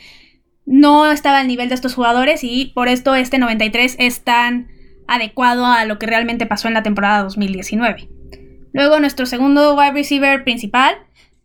no 0.66 1.08
estaba 1.12 1.38
al 1.38 1.46
nivel 1.46 1.68
de 1.68 1.76
estos 1.76 1.94
jugadores 1.94 2.42
y 2.42 2.72
por 2.74 2.88
esto 2.88 3.14
este 3.14 3.38
93 3.38 3.94
es 4.00 4.24
tan 4.24 4.66
adecuado 5.06 5.66
a 5.66 5.84
lo 5.84 6.00
que 6.00 6.06
realmente 6.06 6.46
pasó 6.46 6.66
en 6.66 6.74
la 6.74 6.82
temporada 6.82 7.22
2019. 7.22 8.08
Luego 8.72 8.98
nuestro 8.98 9.26
segundo 9.26 9.76
wide 9.76 9.92
receiver 9.92 10.42
principal 10.42 10.96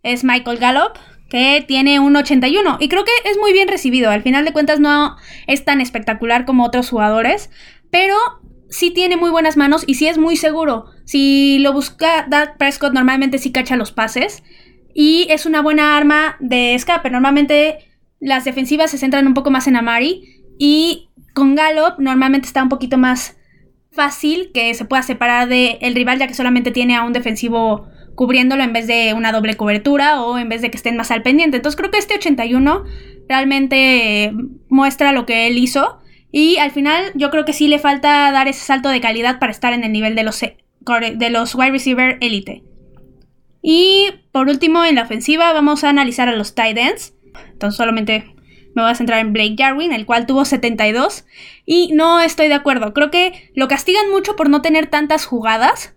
es 0.02 0.24
Michael 0.24 0.58
Gallup, 0.58 0.98
que 1.30 1.64
tiene 1.68 2.00
un 2.00 2.16
81 2.16 2.78
y 2.80 2.90
creo 2.90 3.06
que 3.06 3.30
es 3.30 3.38
muy 3.38 3.54
bien 3.54 3.68
recibido. 3.68 4.10
Al 4.10 4.24
final 4.24 4.46
de 4.46 4.52
cuentas 4.52 4.80
no 4.80 5.16
es 5.46 5.64
tan 5.64 5.80
espectacular 5.80 6.46
como 6.46 6.66
otros 6.66 6.90
jugadores, 6.90 7.52
pero 7.92 8.16
sí 8.72 8.90
tiene 8.90 9.16
muy 9.16 9.30
buenas 9.30 9.58
manos 9.58 9.84
y 9.86 9.94
sí 9.94 10.08
es 10.08 10.18
muy 10.18 10.38
seguro. 10.38 10.88
Si 11.06 11.60
lo 11.60 11.74
busca 11.74 12.26
Dak 12.30 12.58
Prescott 12.58 12.94
normalmente 12.94 13.38
sí 13.38 13.52
cacha 13.52 13.76
los 13.76 13.92
pases 13.92 14.44
y 14.94 15.28
es 15.30 15.46
una 15.46 15.62
buena 15.62 15.98
arma 15.98 16.38
de 16.40 16.76
escape. 16.76 17.10
Normalmente 17.10 17.80
las 18.20 18.46
defensivas 18.46 18.92
se 18.92 18.98
centran 18.98 19.28
un 19.28 19.34
poco 19.34 19.52
más 19.52 19.68
en 19.68 19.76
Amari 19.76 20.44
y 20.58 21.10
con 21.34 21.56
Gallup 21.56 22.00
normalmente 22.00 22.48
está 22.48 22.64
un 22.64 22.70
poquito 22.70 22.98
más 22.98 23.38
fácil 23.92 24.52
que 24.54 24.74
se 24.74 24.86
pueda 24.86 25.04
separar 25.04 25.48
del 25.48 25.78
el 25.82 25.96
rival 25.96 26.20
ya 26.20 26.28
que 26.28 26.34
solamente 26.34 26.72
tiene 26.72 26.96
a 26.96 27.04
un 27.04 27.14
defensivo 27.14 27.88
cubriéndolo 28.16 28.64
en 28.64 28.74
vez 28.74 28.88
de 28.88 29.14
una 29.14 29.32
doble 29.32 29.56
cobertura 29.56 30.22
o 30.22 30.38
en 30.38 30.50
vez 30.50 30.62
de 30.62 30.72
que 30.72 30.78
estén 30.78 30.98
más 30.98 31.12
al 31.12 31.24
pendiente. 31.24 31.58
Entonces 31.58 31.78
creo 31.78 31.92
que 31.92 31.98
este 31.98 32.16
81 32.16 32.84
realmente 33.28 34.34
muestra 34.70 35.12
lo 35.12 35.26
que 35.26 35.48
él 35.48 35.58
hizo 35.58 36.00
y 36.32 36.58
al 36.58 36.72
final 36.72 37.12
yo 37.16 37.30
creo 37.30 37.46
que 37.46 37.54
sí 37.54 37.68
le 37.68 37.80
falta 37.80 38.32
dar 38.32 38.48
ese 38.48 38.66
salto 38.66 38.90
de 38.90 39.02
calidad 39.02 39.40
para 39.40 39.52
estar 39.52 39.74
en 39.74 39.84
el 39.84 39.92
nivel 39.92 40.16
de 40.16 40.24
los, 40.24 40.44
de 41.16 41.30
los 41.30 41.56
wide 41.56 41.72
receiver 41.72 42.18
elite. 42.22 42.64
Y 43.62 44.08
por 44.32 44.50
último 44.50 44.84
en 44.84 44.96
la 44.96 45.04
ofensiva 45.04 45.54
vamos 45.54 45.84
a 45.84 45.90
analizar 45.90 46.28
a 46.28 46.36
los 46.36 46.54
tight 46.54 46.78
ends. 46.78 47.16
Entonces 47.52 47.78
solamente 47.78 48.36
me 48.76 48.82
voy 48.82 48.92
a 48.92 48.96
centrar 48.96 49.20
en 49.20 49.34
Blake 49.34 49.56
Jarwin, 49.58 49.94
el 49.94 50.06
cual 50.06 50.26
tuvo 50.26 50.46
72. 50.46 51.26
Y 51.66 51.92
no 51.94 52.20
estoy 52.20 52.48
de 52.48 52.56
acuerdo. 52.56 52.94
Creo 52.94 53.12
que 53.12 53.52
lo 53.56 53.68
castigan 53.68 54.10
mucho 54.12 54.36
por 54.36 54.50
no 54.50 54.62
tener 54.62 54.88
tantas 54.88 55.26
jugadas. 55.26 55.96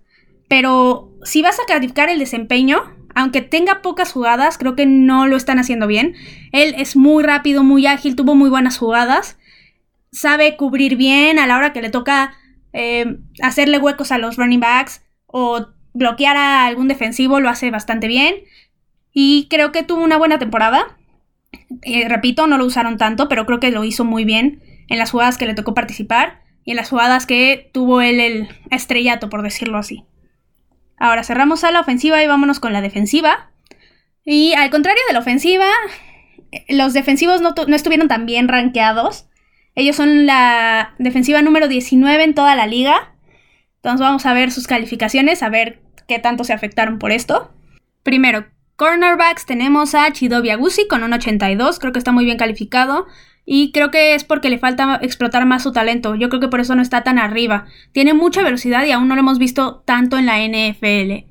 Pero 0.49 1.13
si 1.25 1.43
vas 1.43 1.59
a 1.59 1.67
calificar 1.67 2.09
el 2.09 2.19
desempeño, 2.19 2.95
aunque 3.15 3.41
tenga 3.41 3.83
pocas 3.83 4.13
jugadas, 4.13 4.59
creo 4.59 4.77
que 4.77 4.87
no 4.87 5.27
lo 5.27 5.37
están 5.37 5.59
haciendo 5.59 5.87
bien. 5.87 6.15
Él 6.53 6.75
es 6.79 6.97
muy 6.97 7.25
rápido, 7.25 7.65
muy 7.65 7.87
ágil, 7.87 8.15
tuvo 8.15 8.35
muy 8.35 8.51
buenas 8.51 8.79
jugadas. 8.79 9.39
Sabe 10.13 10.57
cubrir 10.57 10.97
bien 10.97 11.39
a 11.39 11.47
la 11.47 11.57
hora 11.57 11.73
que 11.73 11.83
le 11.83 11.91
toca 11.91 12.35
eh, 12.77 13.19
hacerle 13.43 13.79
huecos 13.79 14.13
a 14.13 14.19
los 14.19 14.37
running 14.37 14.61
backs 14.61 15.03
o 15.27 15.69
bloquear 15.95 16.37
a 16.37 16.67
algún 16.67 16.89
defensivo, 16.89 17.41
lo 17.41 17.49
hace 17.49 17.71
bastante 17.71 18.07
bien. 18.07 18.37
Y 19.13 19.47
creo 19.49 19.73
que 19.73 19.83
tuvo 19.83 20.03
una 20.03 20.19
buena 20.19 20.39
temporada. 20.39 20.99
Eh, 21.83 22.07
repito, 22.09 22.47
no 22.47 22.59
lo 22.59 22.67
usaron 22.67 22.99
tanto, 22.99 23.29
pero 23.29 23.47
creo 23.47 23.61
que 23.61 23.71
lo 23.71 23.83
hizo 23.83 24.05
muy 24.05 24.27
bien 24.27 24.63
en 24.89 24.99
las 24.99 25.11
jugadas 25.11 25.39
que 25.39 25.47
le 25.47 25.55
tocó 25.55 25.73
participar 25.73 26.43
y 26.65 26.73
en 26.73 26.77
las 26.77 26.91
jugadas 26.91 27.25
que 27.25 27.71
tuvo 27.73 28.03
él 28.03 28.21
el 28.21 28.49
estrellato, 28.71 29.31
por 29.31 29.43
decirlo 29.43 29.79
así. 29.79 30.05
Ahora 30.99 31.25
cerramos 31.25 31.65
a 31.65 31.71
la 31.71 31.81
ofensiva 31.81 32.23
y 32.23 32.27
vámonos 32.27 32.61
con 32.61 32.75
la 32.75 32.83
defensiva. 32.83 33.51
Y 34.25 34.53
al 34.53 34.69
contrario 34.69 35.01
de 35.07 35.15
la 35.15 35.21
ofensiva, 35.21 35.67
los 36.69 36.93
defensivos 36.93 37.41
no, 37.41 37.55
estuvieron 37.75 38.09
tan 38.09 38.27
bien 38.27 38.49
rankeados. 38.49 39.29
Ellos 39.77 39.95
son 39.95 40.27
la 40.27 40.95
defensiva 40.99 41.43
número 41.43 41.69
19 41.69 42.25
en 42.25 42.35
toda 42.35 42.57
la 42.57 42.67
liga. 42.67 43.15
Entonces 43.77 44.01
vamos 44.01 44.27
a 44.27 44.33
ver 44.33 44.51
sus 44.51 44.67
calificaciones, 44.67 45.43
a 45.43 45.51
ver 45.51 45.81
qué 46.09 46.19
tanto 46.19 46.45
se 46.45 46.55
afectaron 46.55 46.99
por 46.99 47.13
esto. 47.13 47.53
Primero, 48.03 48.47
cornerbacks 48.77 49.45
tenemos 49.47 49.95
a 49.95 50.11
Chidobi 50.11 50.51
Agusi 50.51 50.89
con 50.89 51.05
un 51.05 51.13
82, 51.13 51.79
creo 51.79 51.93
que 51.93 51.99
está 51.99 52.11
muy 52.11 52.25
bien 52.25 52.39
calificado. 52.39 53.07
Y 53.45 53.71
creo 53.71 53.93
que 53.93 54.15
es 54.15 54.25
porque 54.25 54.51
le 54.51 54.59
falta 54.59 54.99
explotar 55.03 55.47
más 55.47 55.63
su 55.63 55.73
talento. 55.73 56.17
Yo 56.17 56.29
creo 56.31 56.41
que 56.41 56.49
por 56.49 56.61
eso 56.61 56.75
no 56.75 56.83
está 56.83 57.05
tan 57.05 57.19
arriba. 57.19 57.67
Tiene 57.93 58.13
mucha 58.13 58.43
velocidad 58.43 58.85
y 58.85 58.91
aún 58.91 59.07
no 59.07 59.15
lo 59.15 59.21
hemos 59.21 59.39
visto 59.39 59.83
tanto 59.87 60.19
en 60.19 60.27
la 60.27 60.41
NFL. 60.41 61.27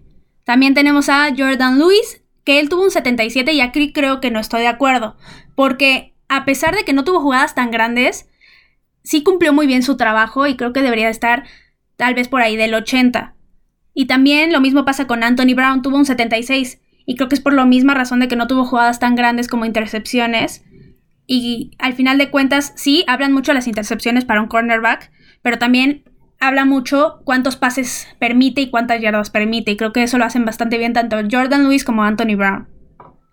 También 0.46 0.75
tenemos 0.75 1.10
a 1.10 1.28
Jordan 1.36 1.78
Lewis, 1.78 2.22
que 2.46 2.60
él 2.60 2.70
tuvo 2.70 2.84
un 2.84 2.92
77 2.92 3.52
y 3.52 3.60
aquí 3.60 3.92
creo 3.92 4.22
que 4.22 4.32
no 4.32 4.40
estoy 4.40 4.62
de 4.62 4.68
acuerdo. 4.68 5.18
Porque 5.56 6.14
a 6.30 6.46
pesar 6.46 6.74
de 6.75 6.86
que 6.86 6.94
no 6.94 7.04
tuvo 7.04 7.20
jugadas 7.20 7.54
tan 7.54 7.70
grandes, 7.70 8.30
sí 9.06 9.24
cumplió 9.24 9.54
muy 9.54 9.68
bien 9.68 9.84
su 9.84 9.96
trabajo 9.96 10.46
y 10.48 10.58
creo 10.58 10.74
que 10.74 10.82
debería 10.82 11.10
estar 11.10 11.46
tal 11.96 12.14
vez 12.14 12.28
por 12.28 12.42
ahí 12.42 12.58
del 12.58 12.74
80. 12.74 13.36
Y 13.94 14.08
también 14.08 14.52
lo 14.52 14.60
mismo 14.60 14.84
pasa 14.84 15.08
con 15.08 15.24
Anthony 15.24 15.56
Brown, 15.56 15.82
tuvo 15.82 15.96
un 15.96 16.06
76 16.06 16.82
y 17.06 17.16
creo 17.16 17.30
que 17.30 17.36
es 17.36 17.42
por 17.42 17.54
la 17.54 17.66
misma 17.66 17.94
razón 17.94 18.20
de 18.20 18.28
que 18.28 18.36
no 18.36 18.48
tuvo 18.48 18.66
jugadas 18.66 19.00
tan 19.00 19.16
grandes 19.16 19.48
como 19.48 19.64
intercepciones 19.64 20.66
y 21.28 21.72
al 21.80 21.94
final 21.94 22.18
de 22.18 22.30
cuentas, 22.30 22.74
sí, 22.76 23.04
hablan 23.08 23.34
mucho 23.34 23.54
las 23.54 23.68
intercepciones 23.68 24.26
para 24.26 24.42
un 24.42 24.48
cornerback, 24.48 25.12
pero 25.42 25.58
también 25.58 26.04
habla 26.40 26.66
mucho 26.66 27.22
cuántos 27.24 27.56
pases 27.56 28.08
permite 28.20 28.62
y 28.62 28.70
cuántas 28.70 29.02
yardas 29.02 29.30
permite. 29.30 29.72
Y 29.72 29.78
creo 29.78 29.94
que 29.94 30.04
eso 30.04 30.18
lo 30.18 30.26
hacen 30.26 30.46
bastante 30.46 30.78
bien 30.78 30.94
tanto 30.94 31.18
Jordan 31.30 31.64
Lewis 31.64 31.84
como 31.84 32.04
Anthony 32.04 32.36
Brown. 32.36 32.68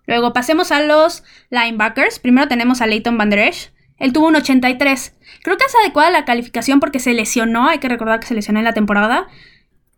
Luego 0.07 0.33
pasemos 0.33 0.71
a 0.71 0.81
los 0.81 1.23
linebackers. 1.49 2.19
Primero 2.19 2.47
tenemos 2.47 2.81
a 2.81 2.87
Leighton 2.87 3.17
Van 3.17 3.29
Der 3.29 3.39
Esch. 3.39 3.72
Él 4.03 4.11
tuvo 4.11 4.27
un 4.27 4.35
83. 4.35 5.15
Creo 5.43 5.55
que 5.55 5.63
es 5.63 5.73
adecuada 5.75 6.11
la 6.11 6.25
calificación 6.25 6.81
porque 6.81 6.99
se 6.99 7.13
lesionó. 7.13 7.69
Hay 7.69 7.77
que 7.77 7.87
recordar 7.87 8.19
que 8.19 8.27
se 8.27 8.33
lesionó 8.33 8.59
en 8.59 8.65
la 8.65 8.73
temporada. 8.73 9.27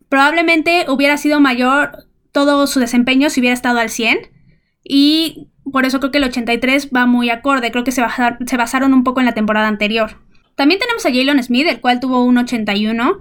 Probablemente 0.10 0.86
hubiera 0.90 1.18
sido 1.18 1.40
mayor 1.40 2.06
todo 2.32 2.68
su 2.68 2.80
desempeño 2.80 3.32
si 3.32 3.40
hubiera 3.40 3.56
estado 3.56 3.80
al 3.80 3.90
100. 3.90 4.30
Y 4.84 5.48
por 5.72 5.86
eso 5.86 6.00
creo 6.00 6.12
que 6.12 6.20
el 6.20 6.26
83 6.26 6.92
va 6.96 7.08
muy 7.08 7.32
acorde, 7.32 7.72
creo 7.72 7.84
que 7.84 7.92
se, 7.92 8.04
basaron 8.56 8.94
un 8.94 9.04
poco 9.04 9.22
en 9.22 9.26
la 9.26 9.34
temporada 9.34 9.68
anterior. 9.68 10.22
También 10.54 10.80
tenemos 10.80 11.04
a 11.08 11.10
Jalen 11.10 11.42
Smith, 11.42 11.66
el 11.68 11.82
cual 11.82 12.00
tuvo 12.00 12.24
un 12.24 12.38
81. 12.38 13.18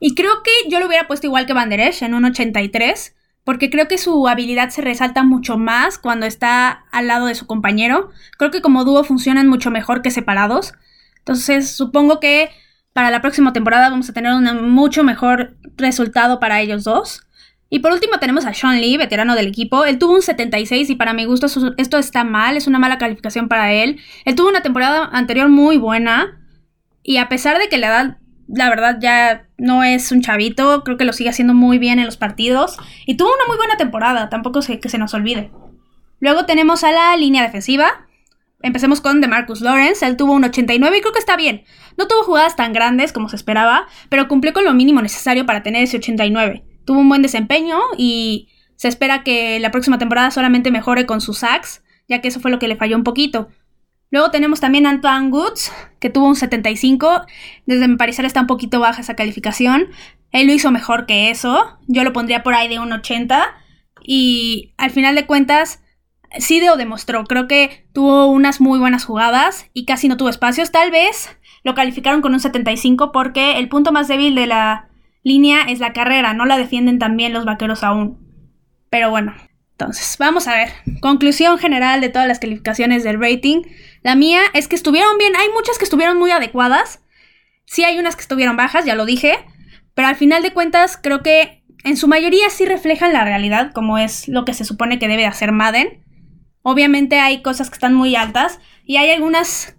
Y 0.00 0.14
creo 0.14 0.44
que 0.44 0.70
yo 0.70 0.78
lo 0.78 0.86
hubiera 0.86 1.08
puesto 1.08 1.26
igual 1.26 1.44
que 1.46 1.54
Van 1.54 1.70
Der 1.70 1.80
Esch, 1.80 2.02
en 2.02 2.14
un 2.14 2.24
83, 2.24 3.16
porque 3.50 3.68
creo 3.68 3.88
que 3.88 3.98
su 3.98 4.28
habilidad 4.28 4.68
se 4.68 4.80
resalta 4.80 5.24
mucho 5.24 5.58
más 5.58 5.98
cuando 5.98 6.24
está 6.24 6.84
al 6.92 7.08
lado 7.08 7.26
de 7.26 7.34
su 7.34 7.48
compañero. 7.48 8.12
Creo 8.38 8.52
que 8.52 8.62
como 8.62 8.84
dúo 8.84 9.02
funcionan 9.02 9.48
mucho 9.48 9.72
mejor 9.72 10.02
que 10.02 10.12
separados. 10.12 10.72
Entonces 11.18 11.68
supongo 11.72 12.20
que 12.20 12.50
para 12.92 13.10
la 13.10 13.20
próxima 13.20 13.52
temporada 13.52 13.90
vamos 13.90 14.08
a 14.08 14.12
tener 14.12 14.32
un 14.34 14.70
mucho 14.70 15.02
mejor 15.02 15.56
resultado 15.76 16.38
para 16.38 16.60
ellos 16.60 16.84
dos. 16.84 17.26
Y 17.68 17.80
por 17.80 17.90
último 17.90 18.20
tenemos 18.20 18.46
a 18.46 18.54
Sean 18.54 18.80
Lee, 18.80 18.96
veterano 18.96 19.34
del 19.34 19.48
equipo. 19.48 19.84
Él 19.84 19.98
tuvo 19.98 20.14
un 20.14 20.22
76 20.22 20.88
y 20.88 20.94
para 20.94 21.12
mi 21.12 21.24
gusto 21.24 21.48
esto 21.76 21.98
está 21.98 22.22
mal, 22.22 22.56
es 22.56 22.68
una 22.68 22.78
mala 22.78 22.98
calificación 22.98 23.48
para 23.48 23.72
él. 23.72 23.98
Él 24.26 24.36
tuvo 24.36 24.48
una 24.48 24.62
temporada 24.62 25.10
anterior 25.12 25.48
muy 25.48 25.76
buena 25.76 26.40
y 27.02 27.16
a 27.16 27.28
pesar 27.28 27.58
de 27.58 27.68
que 27.68 27.78
la 27.78 27.88
edad, 27.88 28.18
la 28.54 28.68
verdad, 28.68 28.98
ya 29.00 29.48
no 29.58 29.82
es 29.84 30.12
un 30.12 30.22
chavito, 30.22 30.84
creo 30.84 30.96
que 30.96 31.04
lo 31.04 31.12
sigue 31.12 31.30
haciendo 31.30 31.54
muy 31.54 31.78
bien 31.78 31.98
en 31.98 32.06
los 32.06 32.16
partidos. 32.16 32.76
Y 33.06 33.16
tuvo 33.16 33.28
una 33.34 33.46
muy 33.46 33.56
buena 33.56 33.76
temporada, 33.76 34.28
tampoco 34.28 34.62
sé 34.62 34.80
que 34.80 34.88
se 34.88 34.98
nos 34.98 35.14
olvide. 35.14 35.50
Luego 36.18 36.46
tenemos 36.46 36.84
a 36.84 36.92
la 36.92 37.16
línea 37.16 37.42
defensiva. 37.42 38.06
Empecemos 38.62 39.00
con 39.00 39.20
DeMarcus 39.20 39.62
Lawrence, 39.62 40.04
él 40.04 40.16
tuvo 40.16 40.34
un 40.34 40.44
89 40.44 40.98
y 40.98 41.00
creo 41.00 41.12
que 41.12 41.18
está 41.18 41.36
bien. 41.36 41.64
No 41.96 42.06
tuvo 42.08 42.24
jugadas 42.24 42.56
tan 42.56 42.72
grandes 42.74 43.12
como 43.12 43.28
se 43.30 43.36
esperaba, 43.36 43.86
pero 44.10 44.28
cumplió 44.28 44.52
con 44.52 44.64
lo 44.64 44.74
mínimo 44.74 45.00
necesario 45.00 45.46
para 45.46 45.62
tener 45.62 45.82
ese 45.82 45.96
89 45.96 46.64
tuvo 46.90 46.98
un 46.98 47.08
buen 47.08 47.22
desempeño 47.22 47.78
y 47.96 48.48
se 48.74 48.88
espera 48.88 49.22
que 49.22 49.60
la 49.60 49.70
próxima 49.70 49.98
temporada 49.98 50.32
solamente 50.32 50.72
mejore 50.72 51.06
con 51.06 51.20
sus 51.20 51.38
sacks, 51.38 51.84
ya 52.08 52.20
que 52.20 52.26
eso 52.26 52.40
fue 52.40 52.50
lo 52.50 52.58
que 52.58 52.66
le 52.66 52.74
falló 52.74 52.96
un 52.96 53.04
poquito. 53.04 53.48
Luego 54.10 54.30
tenemos 54.30 54.60
también 54.60 54.86
a 54.86 54.90
Antoine 54.90 55.30
Goods, 55.30 55.72
que 56.00 56.10
tuvo 56.10 56.26
un 56.26 56.36
75. 56.36 57.22
Desde 57.66 57.88
mi 57.88 57.96
parecer 57.96 58.24
está 58.24 58.40
un 58.40 58.46
poquito 58.46 58.80
baja 58.80 59.00
esa 59.00 59.14
calificación. 59.14 59.88
Él 60.32 60.46
lo 60.48 60.52
hizo 60.52 60.70
mejor 60.70 61.06
que 61.06 61.30
eso. 61.30 61.78
Yo 61.86 62.02
lo 62.02 62.12
pondría 62.12 62.42
por 62.42 62.54
ahí 62.54 62.68
de 62.68 62.80
un 62.80 62.92
80. 62.92 63.54
Y 64.02 64.74
al 64.78 64.90
final 64.90 65.14
de 65.14 65.26
cuentas, 65.26 65.82
sí 66.38 66.60
lo 66.60 66.76
demostró. 66.76 67.24
Creo 67.24 67.46
que 67.46 67.86
tuvo 67.92 68.26
unas 68.26 68.60
muy 68.60 68.78
buenas 68.78 69.04
jugadas 69.04 69.70
y 69.74 69.84
casi 69.84 70.08
no 70.08 70.16
tuvo 70.16 70.28
espacios. 70.28 70.72
Tal 70.72 70.90
vez 70.90 71.36
lo 71.62 71.74
calificaron 71.74 72.22
con 72.22 72.34
un 72.34 72.40
75 72.40 73.12
porque 73.12 73.58
el 73.58 73.68
punto 73.68 73.92
más 73.92 74.08
débil 74.08 74.34
de 74.34 74.46
la 74.46 74.88
línea 75.22 75.62
es 75.62 75.80
la 75.80 75.92
carrera, 75.92 76.32
no 76.32 76.46
la 76.46 76.56
defienden 76.56 76.98
también 76.98 77.32
los 77.32 77.44
vaqueros 77.44 77.84
aún. 77.84 78.18
Pero 78.88 79.10
bueno, 79.10 79.34
entonces, 79.80 80.16
vamos 80.18 80.46
a 80.46 80.56
ver. 80.56 80.68
Conclusión 81.00 81.56
general 81.56 82.02
de 82.02 82.10
todas 82.10 82.28
las 82.28 82.38
calificaciones 82.38 83.02
del 83.02 83.18
rating. 83.18 83.62
La 84.02 84.14
mía 84.14 84.42
es 84.52 84.68
que 84.68 84.76
estuvieron 84.76 85.16
bien, 85.16 85.34
hay 85.36 85.48
muchas 85.54 85.78
que 85.78 85.84
estuvieron 85.84 86.18
muy 86.18 86.30
adecuadas. 86.30 87.02
Sí 87.64 87.84
hay 87.84 87.98
unas 87.98 88.14
que 88.14 88.20
estuvieron 88.20 88.58
bajas, 88.58 88.84
ya 88.84 88.94
lo 88.94 89.06
dije. 89.06 89.38
Pero 89.94 90.08
al 90.08 90.16
final 90.16 90.42
de 90.42 90.52
cuentas, 90.52 90.98
creo 91.02 91.22
que 91.22 91.64
en 91.82 91.96
su 91.96 92.08
mayoría 92.08 92.50
sí 92.50 92.66
reflejan 92.66 93.14
la 93.14 93.24
realidad, 93.24 93.72
como 93.72 93.96
es 93.96 94.28
lo 94.28 94.44
que 94.44 94.52
se 94.52 94.66
supone 94.66 94.98
que 94.98 95.08
debe 95.08 95.24
hacer 95.24 95.50
Madden. 95.50 96.04
Obviamente 96.60 97.18
hay 97.18 97.40
cosas 97.40 97.70
que 97.70 97.74
están 97.74 97.94
muy 97.94 98.16
altas 98.16 98.60
y 98.84 98.98
hay 98.98 99.10
algunas 99.10 99.76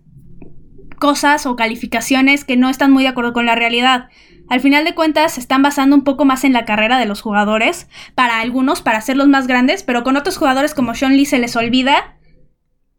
cosas 0.97 1.45
o 1.45 1.55
calificaciones 1.55 2.43
que 2.43 2.57
no 2.57 2.69
están 2.69 2.91
muy 2.91 3.03
de 3.03 3.09
acuerdo 3.09 3.33
con 3.33 3.45
la 3.45 3.53
realidad. 3.53 4.09
Al 4.51 4.59
final 4.59 4.83
de 4.83 4.93
cuentas, 4.93 5.35
se 5.35 5.39
están 5.39 5.61
basando 5.61 5.95
un 5.95 6.03
poco 6.03 6.25
más 6.25 6.43
en 6.43 6.51
la 6.51 6.65
carrera 6.65 6.99
de 6.99 7.05
los 7.05 7.21
jugadores, 7.21 7.87
para 8.15 8.41
algunos, 8.41 8.81
para 8.81 8.97
hacerlos 8.97 9.29
más 9.29 9.47
grandes, 9.47 9.81
pero 9.81 10.03
con 10.03 10.17
otros 10.17 10.35
jugadores 10.35 10.73
como 10.73 10.93
Sean 10.93 11.15
Lee 11.15 11.25
se 11.25 11.39
les 11.39 11.55
olvida 11.55 12.17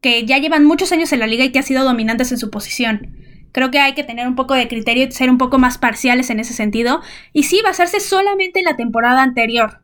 que 0.00 0.24
ya 0.24 0.38
llevan 0.38 0.64
muchos 0.64 0.92
años 0.92 1.12
en 1.12 1.20
la 1.20 1.26
liga 1.26 1.44
y 1.44 1.52
que 1.52 1.58
han 1.58 1.64
sido 1.66 1.84
dominantes 1.84 2.32
en 2.32 2.38
su 2.38 2.48
posición. 2.48 3.18
Creo 3.52 3.70
que 3.70 3.80
hay 3.80 3.92
que 3.92 4.02
tener 4.02 4.26
un 4.26 4.34
poco 4.34 4.54
de 4.54 4.66
criterio 4.66 5.06
y 5.06 5.12
ser 5.12 5.28
un 5.28 5.36
poco 5.36 5.58
más 5.58 5.76
parciales 5.76 6.30
en 6.30 6.40
ese 6.40 6.54
sentido. 6.54 7.02
Y 7.34 7.42
sí, 7.42 7.60
basarse 7.62 8.00
solamente 8.00 8.60
en 8.60 8.64
la 8.64 8.76
temporada 8.76 9.22
anterior. 9.22 9.82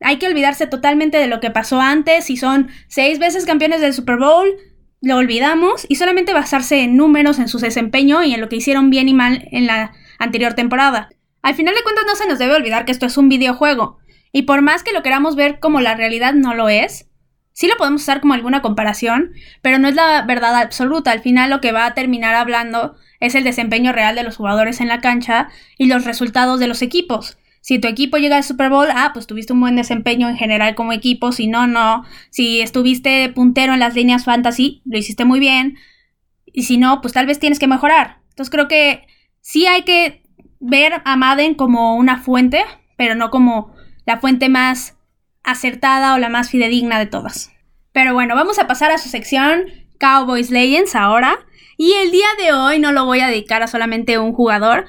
Hay 0.00 0.16
que 0.16 0.26
olvidarse 0.26 0.66
totalmente 0.66 1.18
de 1.18 1.26
lo 1.26 1.38
que 1.38 1.50
pasó 1.50 1.82
antes. 1.82 2.24
Si 2.24 2.38
son 2.38 2.70
seis 2.86 3.18
veces 3.18 3.44
campeones 3.44 3.82
del 3.82 3.92
Super 3.92 4.16
Bowl, 4.16 4.48
lo 5.02 5.18
olvidamos. 5.18 5.84
Y 5.90 5.96
solamente 5.96 6.32
basarse 6.32 6.80
en 6.80 6.96
números, 6.96 7.38
en 7.38 7.48
su 7.48 7.58
desempeño 7.58 8.24
y 8.24 8.32
en 8.32 8.40
lo 8.40 8.48
que 8.48 8.56
hicieron 8.56 8.88
bien 8.88 9.10
y 9.10 9.12
mal 9.12 9.46
en 9.52 9.66
la 9.66 9.92
anterior 10.18 10.54
temporada. 10.54 11.08
Al 11.42 11.54
final 11.54 11.74
de 11.74 11.82
cuentas 11.82 12.04
no 12.06 12.16
se 12.16 12.26
nos 12.26 12.38
debe 12.38 12.54
olvidar 12.54 12.84
que 12.84 12.92
esto 12.92 13.06
es 13.06 13.16
un 13.16 13.28
videojuego, 13.28 13.98
y 14.32 14.42
por 14.42 14.62
más 14.62 14.82
que 14.82 14.92
lo 14.92 15.02
queramos 15.02 15.36
ver 15.36 15.58
como 15.58 15.80
la 15.80 15.94
realidad 15.94 16.34
no 16.34 16.54
lo 16.54 16.68
es, 16.68 17.08
sí 17.52 17.66
lo 17.66 17.76
podemos 17.76 18.02
usar 18.02 18.20
como 18.20 18.34
alguna 18.34 18.62
comparación, 18.62 19.32
pero 19.62 19.78
no 19.78 19.88
es 19.88 19.94
la 19.94 20.22
verdad 20.22 20.54
absoluta. 20.56 21.10
Al 21.10 21.20
final 21.20 21.50
lo 21.50 21.60
que 21.60 21.72
va 21.72 21.86
a 21.86 21.94
terminar 21.94 22.34
hablando 22.34 22.96
es 23.20 23.34
el 23.34 23.44
desempeño 23.44 23.92
real 23.92 24.14
de 24.14 24.22
los 24.22 24.36
jugadores 24.36 24.80
en 24.80 24.88
la 24.88 25.00
cancha 25.00 25.48
y 25.76 25.86
los 25.86 26.04
resultados 26.04 26.60
de 26.60 26.68
los 26.68 26.82
equipos. 26.82 27.38
Si 27.60 27.78
tu 27.78 27.88
equipo 27.88 28.16
llega 28.16 28.36
al 28.36 28.44
Super 28.44 28.70
Bowl, 28.70 28.86
ah, 28.94 29.10
pues 29.12 29.26
tuviste 29.26 29.52
un 29.52 29.60
buen 29.60 29.76
desempeño 29.76 30.28
en 30.28 30.36
general 30.36 30.74
como 30.74 30.92
equipo, 30.92 31.32
si 31.32 31.48
no, 31.48 31.66
no. 31.66 32.04
Si 32.30 32.60
estuviste 32.60 33.28
puntero 33.30 33.74
en 33.74 33.80
las 33.80 33.94
líneas 33.94 34.24
fantasy, 34.24 34.80
lo 34.84 34.96
hiciste 34.96 35.24
muy 35.24 35.40
bien. 35.40 35.76
Y 36.46 36.62
si 36.62 36.78
no, 36.78 37.00
pues 37.00 37.12
tal 37.12 37.26
vez 37.26 37.40
tienes 37.40 37.58
que 37.58 37.66
mejorar. 37.66 38.20
Entonces 38.30 38.50
creo 38.50 38.68
que 38.68 39.06
sí 39.40 39.66
hay 39.66 39.82
que 39.82 40.22
ver 40.60 41.00
a 41.04 41.16
Madden 41.16 41.54
como 41.54 41.96
una 41.96 42.18
fuente, 42.18 42.64
pero 42.96 43.14
no 43.14 43.30
como 43.30 43.74
la 44.06 44.18
fuente 44.18 44.48
más 44.48 44.96
acertada 45.44 46.14
o 46.14 46.18
la 46.18 46.28
más 46.28 46.50
fidedigna 46.50 46.98
de 46.98 47.06
todas. 47.06 47.52
Pero 47.92 48.14
bueno, 48.14 48.34
vamos 48.34 48.58
a 48.58 48.66
pasar 48.66 48.90
a 48.90 48.98
su 48.98 49.08
sección 49.08 49.66
Cowboys 49.98 50.50
Legends 50.50 50.94
ahora. 50.94 51.38
Y 51.76 51.92
el 51.94 52.10
día 52.10 52.26
de 52.38 52.52
hoy 52.52 52.78
no 52.78 52.92
lo 52.92 53.04
voy 53.04 53.20
a 53.20 53.28
dedicar 53.28 53.62
a 53.62 53.68
solamente 53.68 54.18
un 54.18 54.32
jugador, 54.32 54.86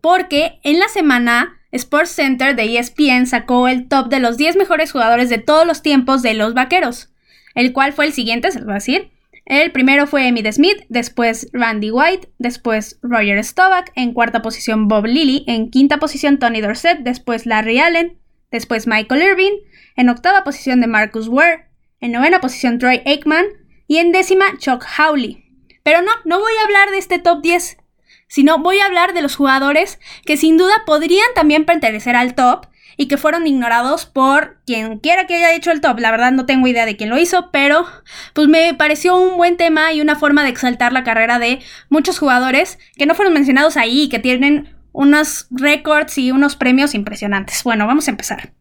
porque 0.00 0.60
en 0.62 0.78
la 0.78 0.88
semana 0.88 1.60
Sports 1.72 2.10
Center 2.10 2.56
de 2.56 2.78
ESPN 2.78 3.26
sacó 3.26 3.68
el 3.68 3.88
top 3.88 4.08
de 4.08 4.20
los 4.20 4.36
10 4.36 4.56
mejores 4.56 4.92
jugadores 4.92 5.28
de 5.28 5.38
todos 5.38 5.66
los 5.66 5.82
tiempos 5.82 6.22
de 6.22 6.34
los 6.34 6.54
vaqueros, 6.54 7.10
el 7.54 7.72
cual 7.72 7.92
fue 7.92 8.06
el 8.06 8.12
siguiente, 8.12 8.50
se 8.50 8.60
lo 8.60 8.66
voy 8.66 8.72
a 8.72 8.76
decir. 8.76 9.10
El 9.46 9.70
primero 9.70 10.08
fue 10.08 10.26
Emmitt 10.26 10.50
Smith, 10.50 10.84
después 10.88 11.48
Randy 11.52 11.92
White, 11.92 12.28
después 12.38 12.98
Roger 13.00 13.42
Staubach, 13.44 13.92
en 13.94 14.12
cuarta 14.12 14.42
posición 14.42 14.88
Bob 14.88 15.06
Lilly, 15.06 15.44
en 15.46 15.70
quinta 15.70 15.98
posición 15.98 16.40
Tony 16.40 16.60
Dorsett, 16.60 16.98
después 16.98 17.46
Larry 17.46 17.78
Allen, 17.78 18.18
después 18.50 18.88
Michael 18.88 19.22
Irvin, 19.22 19.54
en 19.94 20.08
octava 20.08 20.42
posición 20.42 20.80
de 20.80 20.88
Marcus 20.88 21.28
Ware, 21.28 21.68
en 22.00 22.10
novena 22.10 22.40
posición 22.40 22.80
Troy 22.80 23.02
Aikman 23.06 23.46
y 23.86 23.98
en 23.98 24.10
décima 24.10 24.46
Chuck 24.58 24.84
Howley. 24.98 25.44
Pero 25.84 26.02
no, 26.02 26.10
no 26.24 26.40
voy 26.40 26.52
a 26.60 26.64
hablar 26.64 26.90
de 26.90 26.98
este 26.98 27.20
top 27.20 27.40
10, 27.40 27.78
sino 28.26 28.58
voy 28.58 28.80
a 28.80 28.86
hablar 28.86 29.14
de 29.14 29.22
los 29.22 29.36
jugadores 29.36 30.00
que 30.24 30.36
sin 30.36 30.56
duda 30.56 30.82
podrían 30.84 31.28
también 31.36 31.64
pertenecer 31.64 32.16
al 32.16 32.34
top 32.34 32.66
y 32.96 33.08
que 33.08 33.16
fueron 33.16 33.46
ignorados 33.46 34.06
por 34.06 34.58
quien 34.66 34.98
quiera 34.98 35.26
que 35.26 35.34
haya 35.34 35.54
hecho 35.54 35.70
el 35.70 35.80
top. 35.80 35.98
La 35.98 36.10
verdad 36.10 36.32
no 36.32 36.46
tengo 36.46 36.66
idea 36.66 36.86
de 36.86 36.96
quién 36.96 37.10
lo 37.10 37.18
hizo, 37.18 37.50
pero 37.50 37.86
pues 38.32 38.48
me 38.48 38.74
pareció 38.74 39.16
un 39.16 39.36
buen 39.36 39.56
tema 39.56 39.92
y 39.92 40.00
una 40.00 40.16
forma 40.16 40.42
de 40.42 40.50
exaltar 40.50 40.92
la 40.92 41.04
carrera 41.04 41.38
de 41.38 41.60
muchos 41.88 42.18
jugadores 42.18 42.78
que 42.96 43.06
no 43.06 43.14
fueron 43.14 43.34
mencionados 43.34 43.76
ahí 43.76 44.02
y 44.02 44.08
que 44.08 44.18
tienen 44.18 44.74
unos 44.92 45.46
récords 45.50 46.16
y 46.16 46.30
unos 46.30 46.56
premios 46.56 46.94
impresionantes. 46.94 47.62
Bueno, 47.64 47.86
vamos 47.86 48.08
a 48.08 48.10
empezar. 48.10 48.54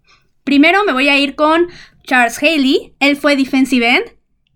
Primero 0.44 0.84
me 0.84 0.94
voy 0.94 1.08
a 1.08 1.18
ir 1.18 1.36
con 1.36 1.68
Charles 2.04 2.38
Haley. 2.42 2.94
Él 3.00 3.15
fue 3.15 3.36
defensive 3.36 3.88
end 3.88 4.06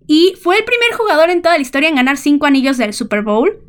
y 0.06 0.34
fue 0.42 0.58
el 0.58 0.66
primer 0.66 0.92
jugador 0.98 1.30
en 1.30 1.42
toda 1.42 1.56
la 1.56 1.62
historia 1.62 1.88
en 1.88 1.96
ganar 1.96 2.18
cinco 2.18 2.46
anillos 2.46 2.78
del 2.78 2.94
Super 2.94 3.22
Bowl. 3.22 3.64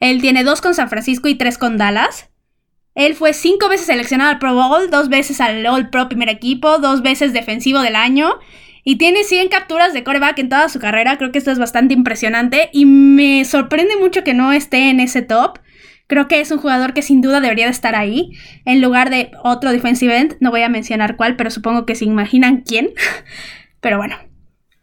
Él 0.00 0.20
tiene 0.20 0.44
dos 0.44 0.60
con 0.60 0.74
San 0.74 0.88
Francisco 0.88 1.28
y 1.28 1.34
tres 1.34 1.58
con 1.58 1.76
Dallas. 1.76 2.27
Él 2.98 3.14
fue 3.14 3.32
cinco 3.32 3.68
veces 3.68 3.86
seleccionado 3.86 4.32
al 4.32 4.40
Pro 4.40 4.54
Bowl, 4.54 4.90
dos 4.90 5.08
veces 5.08 5.40
al 5.40 5.64
All 5.66 5.88
Pro 5.88 6.08
primer 6.08 6.28
equipo, 6.28 6.78
dos 6.78 7.00
veces 7.00 7.32
defensivo 7.32 7.78
del 7.78 7.94
año. 7.94 8.40
Y 8.82 8.96
tiene 8.96 9.22
100 9.22 9.50
capturas 9.50 9.92
de 9.92 10.02
coreback 10.02 10.40
en 10.40 10.48
toda 10.48 10.68
su 10.68 10.80
carrera. 10.80 11.16
Creo 11.16 11.30
que 11.30 11.38
esto 11.38 11.52
es 11.52 11.60
bastante 11.60 11.94
impresionante. 11.94 12.70
Y 12.72 12.86
me 12.86 13.44
sorprende 13.44 13.96
mucho 13.96 14.24
que 14.24 14.34
no 14.34 14.52
esté 14.52 14.90
en 14.90 14.98
ese 14.98 15.22
top. 15.22 15.60
Creo 16.08 16.26
que 16.26 16.40
es 16.40 16.50
un 16.50 16.58
jugador 16.58 16.92
que 16.92 17.02
sin 17.02 17.20
duda 17.20 17.40
debería 17.40 17.66
de 17.66 17.70
estar 17.70 17.94
ahí. 17.94 18.32
En 18.64 18.82
lugar 18.82 19.10
de 19.10 19.30
otro 19.44 19.70
defensive 19.70 20.18
end. 20.18 20.36
No 20.40 20.50
voy 20.50 20.62
a 20.62 20.68
mencionar 20.68 21.14
cuál, 21.14 21.36
pero 21.36 21.52
supongo 21.52 21.86
que 21.86 21.94
se 21.94 22.04
imaginan 22.04 22.62
quién. 22.66 22.90
pero 23.80 23.98
bueno. 23.98 24.16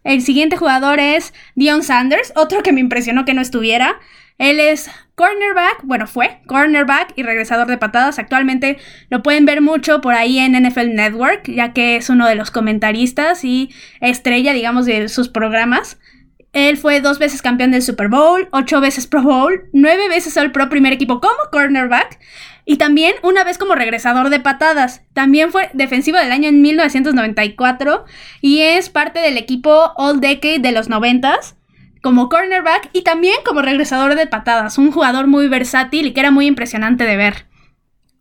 El 0.06 0.22
siguiente 0.22 0.56
jugador 0.56 1.02
es 1.02 1.34
Dion 1.56 1.84
Sanders. 1.84 2.32
Otro 2.38 2.64
que 2.64 2.72
me 2.72 2.80
impresionó 2.80 3.26
que 3.26 3.34
no 3.34 3.42
estuviera. 3.42 4.00
Él 4.38 4.60
es 4.60 4.90
cornerback, 5.16 5.84
bueno, 5.84 6.08
fue 6.08 6.42
cornerback 6.46 7.14
y 7.16 7.24
regresador 7.24 7.68
de 7.68 7.78
patadas. 7.78 8.20
Actualmente 8.20 8.78
lo 9.10 9.24
pueden 9.24 9.46
ver 9.46 9.62
mucho 9.62 10.02
por 10.02 10.14
ahí 10.14 10.40
en 10.40 10.62
NFL 10.62 10.94
Network, 10.94 11.50
ya 11.50 11.72
que 11.74 11.96
es 11.96 12.10
uno 12.10 12.28
de 12.28 12.36
los 12.36 12.52
comentaristas 12.52 13.46
y 13.46 13.70
estrella, 14.02 14.54
digamos, 14.54 14.86
de 14.86 15.08
sus 15.08 15.30
programas. 15.30 15.98
Él 16.52 16.78
fue 16.78 17.02
dos 17.02 17.20
veces 17.20 17.42
campeón 17.42 17.72
del 17.72 17.82
Super 17.82 18.08
Bowl, 18.08 18.48
ocho 18.52 18.80
veces 18.80 19.08
Pro 19.08 19.22
Bowl, 19.22 19.70
nueve 19.74 20.08
veces 20.08 20.38
All 20.38 20.52
Pro 20.52 20.70
primer 20.70 20.94
equipo 20.94 21.20
como 21.20 21.36
cornerback 21.52 22.18
y 22.66 22.78
también 22.78 23.14
una 23.24 23.44
vez 23.44 23.58
como 23.58 23.76
regresador 23.76 24.30
de 24.30 24.40
patadas. 24.40 25.02
También 25.14 25.52
fue 25.52 25.70
defensivo 25.74 26.18
del 26.18 26.32
año 26.32 26.50
en 26.50 26.62
1994 26.62 28.06
y 28.42 28.62
es 28.62 28.90
parte 28.90 29.20
del 29.20 29.38
equipo 29.38 29.92
All 29.98 30.20
Decade 30.20 30.60
de 30.60 30.72
los 30.72 30.90
90s 30.90 31.56
como 32.06 32.30
cornerback 32.30 32.92
y 32.94 33.02
también 33.02 33.34
como 33.44 33.64
regresador 33.64 34.14
de 34.14 34.28
patadas, 34.28 34.78
un 34.78 34.92
jugador 34.92 35.26
muy 35.26 35.48
versátil 35.48 36.06
y 36.06 36.14
que 36.14 36.20
era 36.20 36.30
muy 36.30 36.46
impresionante 36.46 37.04
de 37.04 37.18
ver. 37.18 37.48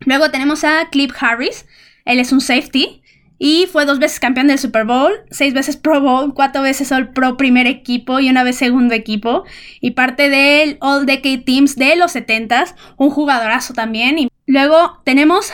Luego 0.06 0.30
tenemos 0.30 0.64
a 0.64 0.88
Cliff 0.90 1.12
Harris, 1.20 1.66
él 2.06 2.18
es 2.18 2.32
un 2.32 2.40
safety 2.40 3.02
y 3.38 3.66
fue 3.70 3.84
dos 3.84 3.98
veces 3.98 4.20
campeón 4.20 4.46
del 4.46 4.58
Super 4.58 4.86
Bowl, 4.86 5.12
seis 5.30 5.52
veces 5.52 5.76
Pro 5.76 6.00
Bowl, 6.00 6.32
cuatro 6.32 6.62
veces 6.62 6.92
All 6.92 7.12
Pro 7.12 7.36
primer 7.36 7.66
equipo 7.66 8.20
y 8.20 8.30
una 8.30 8.42
vez 8.42 8.56
segundo 8.56 8.94
equipo 8.94 9.44
y 9.82 9.90
parte 9.90 10.30
del 10.30 10.78
All 10.80 11.04
Decade 11.04 11.42
Teams 11.44 11.76
de 11.76 11.96
los 11.96 12.16
70s, 12.16 12.74
un 12.96 13.10
jugadorazo 13.10 13.74
también. 13.74 14.18
Y 14.18 14.30
luego 14.46 15.02
tenemos 15.04 15.52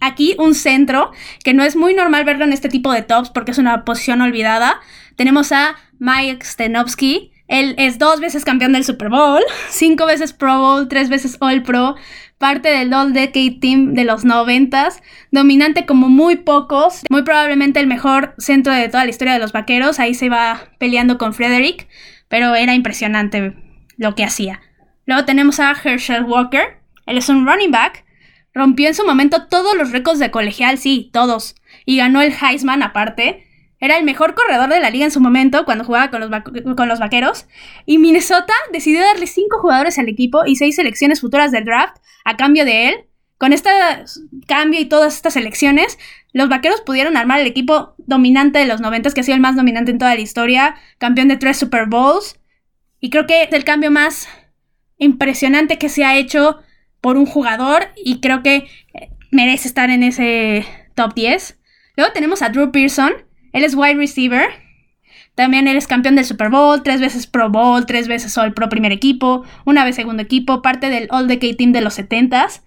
aquí 0.00 0.34
un 0.40 0.56
centro 0.56 1.12
que 1.44 1.54
no 1.54 1.62
es 1.62 1.76
muy 1.76 1.94
normal 1.94 2.24
verlo 2.24 2.44
en 2.44 2.52
este 2.52 2.68
tipo 2.68 2.92
de 2.92 3.02
tops 3.02 3.30
porque 3.30 3.52
es 3.52 3.58
una 3.58 3.84
posición 3.84 4.22
olvidada. 4.22 4.80
Tenemos 5.14 5.52
a 5.52 5.76
Mike 6.00 6.44
Stenovsky, 6.44 7.30
él 7.50 7.74
es 7.78 7.98
dos 7.98 8.20
veces 8.20 8.44
campeón 8.44 8.72
del 8.72 8.84
Super 8.84 9.08
Bowl, 9.08 9.42
cinco 9.70 10.06
veces 10.06 10.32
Pro 10.32 10.60
Bowl, 10.60 10.88
tres 10.88 11.08
veces 11.08 11.36
All 11.40 11.64
Pro, 11.64 11.96
parte 12.38 12.70
del 12.70 12.94
All 12.94 13.12
Decade 13.12 13.58
Team 13.60 13.94
de 13.94 14.04
los 14.04 14.24
noventas, 14.24 15.02
dominante 15.32 15.84
como 15.84 16.08
muy 16.08 16.36
pocos, 16.36 17.02
muy 17.10 17.22
probablemente 17.22 17.80
el 17.80 17.88
mejor 17.88 18.34
centro 18.38 18.72
de 18.72 18.88
toda 18.88 19.04
la 19.04 19.10
historia 19.10 19.34
de 19.34 19.40
los 19.40 19.50
vaqueros, 19.50 19.98
ahí 19.98 20.14
se 20.14 20.28
va 20.28 20.70
peleando 20.78 21.18
con 21.18 21.34
Frederick, 21.34 21.88
pero 22.28 22.54
era 22.54 22.74
impresionante 22.74 23.54
lo 23.96 24.14
que 24.14 24.24
hacía. 24.24 24.60
Luego 25.04 25.24
tenemos 25.24 25.58
a 25.58 25.72
Herschel 25.72 26.22
Walker, 26.22 26.78
él 27.06 27.18
es 27.18 27.28
un 27.28 27.44
running 27.44 27.72
back, 27.72 28.04
rompió 28.54 28.86
en 28.86 28.94
su 28.94 29.04
momento 29.04 29.48
todos 29.48 29.76
los 29.76 29.90
récords 29.90 30.20
de 30.20 30.30
colegial, 30.30 30.78
sí, 30.78 31.10
todos, 31.12 31.56
y 31.84 31.96
ganó 31.96 32.22
el 32.22 32.32
Heisman 32.32 32.84
aparte, 32.84 33.49
era 33.80 33.96
el 33.96 34.04
mejor 34.04 34.34
corredor 34.34 34.68
de 34.68 34.80
la 34.80 34.90
liga 34.90 35.06
en 35.06 35.10
su 35.10 35.20
momento 35.20 35.64
cuando 35.64 35.84
jugaba 35.84 36.10
con 36.10 36.20
los, 36.20 36.30
con 36.76 36.88
los 36.88 36.98
vaqueros. 36.98 37.46
Y 37.86 37.98
Minnesota 37.98 38.52
decidió 38.72 39.00
darle 39.00 39.26
cinco 39.26 39.58
jugadores 39.58 39.98
al 39.98 40.08
equipo 40.08 40.44
y 40.44 40.56
seis 40.56 40.76
selecciones 40.76 41.20
futuras 41.22 41.50
del 41.50 41.64
draft 41.64 41.96
a 42.24 42.36
cambio 42.36 42.64
de 42.64 42.88
él. 42.88 42.94
Con 43.38 43.54
este 43.54 43.70
cambio 44.46 44.78
y 44.78 44.84
todas 44.84 45.16
estas 45.16 45.34
elecciones, 45.36 45.98
los 46.34 46.50
vaqueros 46.50 46.82
pudieron 46.82 47.16
armar 47.16 47.40
el 47.40 47.46
equipo 47.46 47.94
dominante 47.96 48.58
de 48.58 48.66
los 48.66 48.82
90 48.82 49.10
que 49.12 49.20
ha 49.20 49.24
sido 49.24 49.34
el 49.34 49.40
más 49.40 49.56
dominante 49.56 49.90
en 49.90 49.98
toda 49.98 50.14
la 50.14 50.20
historia, 50.20 50.74
campeón 50.98 51.28
de 51.28 51.38
tres 51.38 51.56
Super 51.56 51.86
Bowls. 51.86 52.38
Y 53.00 53.08
creo 53.08 53.26
que 53.26 53.44
es 53.44 53.52
el 53.52 53.64
cambio 53.64 53.90
más 53.90 54.28
impresionante 54.98 55.78
que 55.78 55.88
se 55.88 56.04
ha 56.04 56.18
hecho 56.18 56.60
por 57.00 57.16
un 57.16 57.24
jugador 57.24 57.88
y 57.96 58.20
creo 58.20 58.42
que 58.42 58.68
merece 59.30 59.68
estar 59.68 59.88
en 59.88 60.02
ese 60.02 60.66
top 60.94 61.14
10. 61.14 61.58
Luego 61.96 62.12
tenemos 62.12 62.42
a 62.42 62.50
Drew 62.50 62.70
Pearson, 62.70 63.12
él 63.52 63.64
es 63.64 63.74
wide 63.74 63.94
receiver. 63.94 64.48
También 65.34 65.68
él 65.68 65.76
es 65.76 65.86
campeón 65.86 66.16
del 66.16 66.24
Super 66.24 66.50
Bowl, 66.50 66.82
tres 66.82 67.00
veces 67.00 67.26
Pro 67.26 67.50
Bowl, 67.50 67.86
tres 67.86 68.08
veces 68.08 68.36
All 68.36 68.52
Pro 68.52 68.68
primer 68.68 68.92
equipo, 68.92 69.44
una 69.64 69.84
vez 69.84 69.96
segundo 69.96 70.22
equipo, 70.22 70.60
parte 70.60 70.90
del 70.90 71.08
All 71.10 71.28
Decade 71.28 71.54
Team 71.54 71.72
de 71.72 71.80
los 71.80 71.98
70s. 71.98 72.62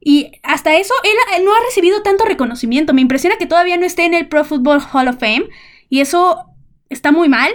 Y 0.00 0.30
hasta 0.42 0.76
eso, 0.76 0.94
él, 1.02 1.44
no 1.44 1.52
ha 1.52 1.64
recibido 1.66 2.02
tanto 2.02 2.24
reconocimiento. 2.24 2.94
Me 2.94 3.00
impresiona 3.00 3.38
que 3.38 3.46
todavía 3.46 3.76
no 3.76 3.84
esté 3.84 4.04
en 4.04 4.14
el 4.14 4.28
Pro 4.28 4.44
Football 4.44 4.80
Hall 4.92 5.08
of 5.08 5.18
Fame. 5.18 5.46
Y 5.88 6.00
eso 6.00 6.46
está 6.88 7.10
muy 7.10 7.28
mal. 7.28 7.50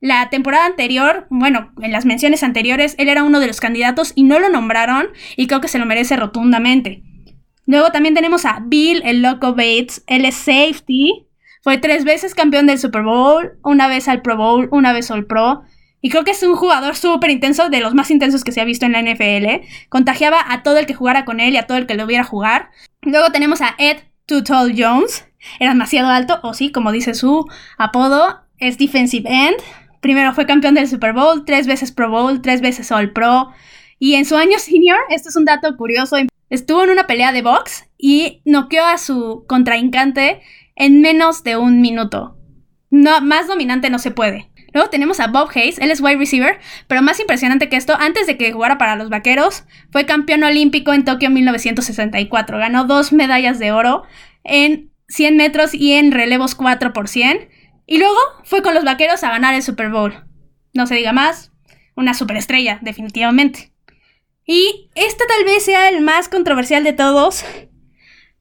La 0.00 0.30
temporada 0.30 0.66
anterior, 0.66 1.26
bueno, 1.30 1.72
en 1.80 1.90
las 1.90 2.06
menciones 2.06 2.44
anteriores, 2.44 2.94
él 2.98 3.08
era 3.08 3.24
uno 3.24 3.40
de 3.40 3.48
los 3.48 3.60
candidatos 3.60 4.12
y 4.14 4.22
no 4.22 4.38
lo 4.38 4.48
nombraron. 4.48 5.08
Y 5.36 5.48
creo 5.48 5.60
que 5.60 5.66
se 5.66 5.80
lo 5.80 5.86
merece 5.86 6.16
rotundamente. 6.16 7.02
Luego 7.66 7.90
también 7.90 8.14
tenemos 8.14 8.44
a 8.44 8.60
Bill, 8.64 9.02
el 9.04 9.22
loco 9.22 9.56
Bates. 9.56 10.04
Él 10.06 10.24
es 10.24 10.36
safety. 10.36 11.25
Fue 11.66 11.78
tres 11.78 12.04
veces 12.04 12.36
campeón 12.36 12.68
del 12.68 12.78
Super 12.78 13.02
Bowl, 13.02 13.58
una 13.64 13.88
vez 13.88 14.06
al 14.06 14.22
Pro 14.22 14.36
Bowl, 14.36 14.68
una 14.70 14.92
vez 14.92 15.10
al 15.10 15.26
Pro. 15.26 15.64
Y 16.00 16.10
creo 16.10 16.22
que 16.22 16.30
es 16.30 16.44
un 16.44 16.54
jugador 16.54 16.94
súper 16.94 17.32
intenso, 17.32 17.70
de 17.70 17.80
los 17.80 17.92
más 17.92 18.12
intensos 18.12 18.44
que 18.44 18.52
se 18.52 18.60
ha 18.60 18.64
visto 18.64 18.86
en 18.86 18.92
la 18.92 19.02
NFL. 19.02 19.66
Contagiaba 19.88 20.38
a 20.48 20.62
todo 20.62 20.78
el 20.78 20.86
que 20.86 20.94
jugara 20.94 21.24
con 21.24 21.40
él 21.40 21.54
y 21.54 21.56
a 21.56 21.66
todo 21.66 21.76
el 21.76 21.88
que 21.88 21.96
lo 21.96 22.06
viera 22.06 22.22
jugar. 22.22 22.70
Luego 23.02 23.32
tenemos 23.32 23.62
a 23.62 23.74
Ed 23.78 23.96
Tuttle 24.26 24.76
Jones. 24.78 25.26
Era 25.58 25.72
demasiado 25.72 26.08
alto, 26.08 26.38
o 26.44 26.54
sí, 26.54 26.70
como 26.70 26.92
dice 26.92 27.14
su 27.14 27.44
apodo, 27.78 28.42
es 28.58 28.78
defensive 28.78 29.28
end. 29.28 29.56
Primero 30.00 30.34
fue 30.34 30.46
campeón 30.46 30.74
del 30.74 30.86
Super 30.86 31.14
Bowl, 31.14 31.44
tres 31.44 31.66
veces 31.66 31.90
Pro 31.90 32.10
Bowl, 32.10 32.42
tres 32.42 32.60
veces 32.60 32.92
All 32.92 33.10
Pro. 33.10 33.48
Y 33.98 34.14
en 34.14 34.24
su 34.24 34.36
año 34.36 34.60
senior, 34.60 34.98
esto 35.10 35.30
es 35.30 35.34
un 35.34 35.44
dato 35.44 35.76
curioso, 35.76 36.16
estuvo 36.48 36.84
en 36.84 36.90
una 36.90 37.08
pelea 37.08 37.32
de 37.32 37.42
box 37.42 37.86
y 37.98 38.40
noqueó 38.44 38.84
a 38.84 38.98
su 38.98 39.44
contraincante 39.48 40.42
en 40.76 41.00
menos 41.00 41.42
de 41.42 41.56
un 41.56 41.80
minuto. 41.80 42.36
No, 42.90 43.20
más 43.20 43.48
dominante 43.48 43.90
no 43.90 43.98
se 43.98 44.12
puede. 44.12 44.50
Luego 44.72 44.90
tenemos 44.90 45.20
a 45.20 45.28
Bob 45.28 45.50
Hayes, 45.54 45.78
él 45.78 45.90
es 45.90 46.02
wide 46.02 46.18
receiver, 46.18 46.58
pero 46.86 47.00
más 47.00 47.18
impresionante 47.18 47.68
que 47.68 47.76
esto, 47.76 47.96
antes 47.98 48.26
de 48.26 48.36
que 48.36 48.52
jugara 48.52 48.76
para 48.76 48.94
los 48.94 49.08
Vaqueros, 49.08 49.64
fue 49.90 50.04
campeón 50.04 50.44
olímpico 50.44 50.92
en 50.92 51.04
Tokio 51.04 51.30
1964. 51.30 52.58
Ganó 52.58 52.84
dos 52.84 53.12
medallas 53.12 53.58
de 53.58 53.72
oro 53.72 54.02
en 54.44 54.92
100 55.08 55.36
metros 55.36 55.72
y 55.72 55.94
en 55.94 56.12
relevos 56.12 56.54
4 56.54 56.92
por 56.92 57.08
100. 57.08 57.48
Y 57.86 57.98
luego 57.98 58.18
fue 58.44 58.62
con 58.62 58.74
los 58.74 58.84
Vaqueros 58.84 59.24
a 59.24 59.30
ganar 59.30 59.54
el 59.54 59.62
Super 59.62 59.88
Bowl. 59.88 60.24
No 60.74 60.86
se 60.86 60.94
diga 60.94 61.12
más, 61.12 61.52
una 61.94 62.12
superestrella, 62.12 62.78
definitivamente. 62.82 63.72
Y 64.44 64.90
este 64.94 65.24
tal 65.26 65.44
vez 65.44 65.64
sea 65.64 65.88
el 65.88 66.02
más 66.02 66.28
controversial 66.28 66.84
de 66.84 66.92
todos 66.92 67.44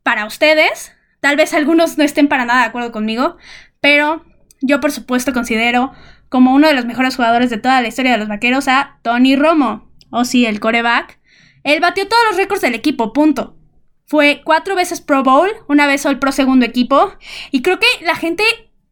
para 0.04 0.26
ustedes, 0.26 0.92
Tal 1.26 1.38
vez 1.38 1.56
algunos 1.56 1.98
no 1.98 2.04
estén 2.04 2.28
para 2.28 2.46
nada 2.46 2.60
de 2.60 2.68
acuerdo 2.68 2.92
conmigo, 2.92 3.38
pero 3.82 4.24
yo 4.62 4.80
por 4.80 4.92
supuesto 4.92 5.34
considero 5.34 5.92
como 6.30 6.54
uno 6.54 6.68
de 6.68 6.76
los 6.76 6.86
mejores 6.86 7.16
jugadores 7.16 7.50
de 7.50 7.58
toda 7.58 7.82
la 7.82 7.88
historia 7.88 8.12
de 8.12 8.20
los 8.20 8.28
vaqueros 8.28 8.68
a 8.68 9.00
Tony 9.02 9.36
Romo, 9.36 9.92
o 10.12 10.24
sí, 10.24 10.46
el 10.46 10.60
coreback. 10.60 11.20
Él 11.64 11.80
batió 11.80 12.08
todos 12.08 12.22
los 12.30 12.38
récords 12.38 12.62
del 12.62 12.76
equipo, 12.76 13.12
punto. 13.12 13.58
Fue 14.06 14.44
cuatro 14.46 14.76
veces 14.76 15.02
Pro 15.02 15.24
Bowl, 15.24 15.50
una 15.68 15.88
vez 15.88 16.06
All 16.06 16.20
Pro 16.20 16.32
segundo 16.32 16.64
equipo, 16.64 17.12
y 17.50 17.64
creo 17.64 17.80
que 17.80 17.88
la 18.06 18.16
gente 18.16 18.44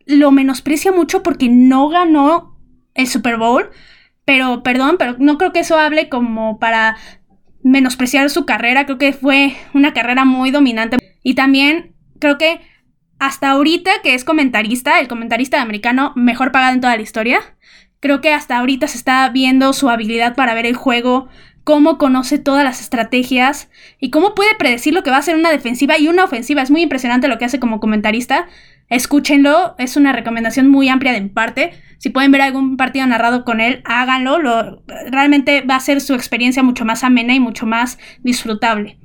lo 0.07 0.31
menosprecia 0.31 0.91
mucho 0.91 1.21
porque 1.21 1.49
no 1.49 1.87
ganó 1.89 2.57
el 2.95 3.05
Super 3.05 3.37
Bowl, 3.37 3.69
pero 4.25 4.63
perdón, 4.63 4.95
pero 4.97 5.17
no 5.19 5.37
creo 5.37 5.53
que 5.53 5.59
eso 5.59 5.77
hable 5.77 6.09
como 6.09 6.57
para 6.57 6.97
menospreciar 7.61 8.31
su 8.31 8.47
carrera, 8.47 8.87
creo 8.87 8.97
que 8.97 9.13
fue 9.13 9.55
una 9.75 9.93
carrera 9.93 10.25
muy 10.25 10.49
dominante. 10.49 10.97
Y 11.21 11.35
también 11.35 11.92
creo 12.23 12.37
que 12.37 12.61
hasta 13.19 13.51
ahorita 13.51 13.91
que 14.01 14.13
es 14.13 14.23
comentarista, 14.23 15.01
el 15.01 15.09
comentarista 15.09 15.61
americano 15.61 16.13
mejor 16.15 16.53
pagado 16.53 16.73
en 16.73 16.79
toda 16.79 16.95
la 16.95 17.01
historia, 17.01 17.41
creo 17.99 18.21
que 18.21 18.31
hasta 18.31 18.57
ahorita 18.57 18.87
se 18.87 18.97
está 18.97 19.27
viendo 19.29 19.73
su 19.73 19.89
habilidad 19.89 20.33
para 20.33 20.53
ver 20.53 20.65
el 20.65 20.75
juego 20.75 21.27
cómo 21.65 21.97
conoce 21.97 22.39
todas 22.39 22.63
las 22.63 22.79
estrategias 22.79 23.69
y 23.99 24.09
cómo 24.09 24.35
puede 24.35 24.55
predecir 24.55 24.93
lo 24.93 25.03
que 25.03 25.11
va 25.11 25.17
a 25.17 25.21
ser 25.21 25.35
una 25.35 25.51
defensiva 25.51 25.97
y 25.99 26.07
una 26.07 26.23
ofensiva. 26.23 26.61
Es 26.61 26.71
muy 26.71 26.81
impresionante 26.81 27.27
lo 27.27 27.37
que 27.37 27.45
hace 27.45 27.59
como 27.59 27.81
comentarista. 27.81 28.47
Escúchenlo, 28.89 29.75
es 29.77 29.97
una 29.97 30.13
recomendación 30.13 30.69
muy 30.69 30.87
amplia 30.87 31.11
de 31.11 31.21
mi 31.21 31.29
parte. 31.29 31.71
Si 31.97 32.09
pueden 32.09 32.31
ver 32.31 32.41
algún 32.41 32.77
partido 32.77 33.05
narrado 33.05 33.43
con 33.43 33.59
él, 33.59 33.81
háganlo. 33.83 34.39
Lo, 34.39 34.81
realmente 35.09 35.61
va 35.61 35.75
a 35.75 35.81
ser 35.81 35.99
su 35.99 36.13
experiencia 36.13 36.63
mucho 36.63 36.85
más 36.85 37.03
amena 37.03 37.33
y 37.33 37.41
mucho 37.41 37.65
más 37.65 37.97
disfrutable. 38.21 38.97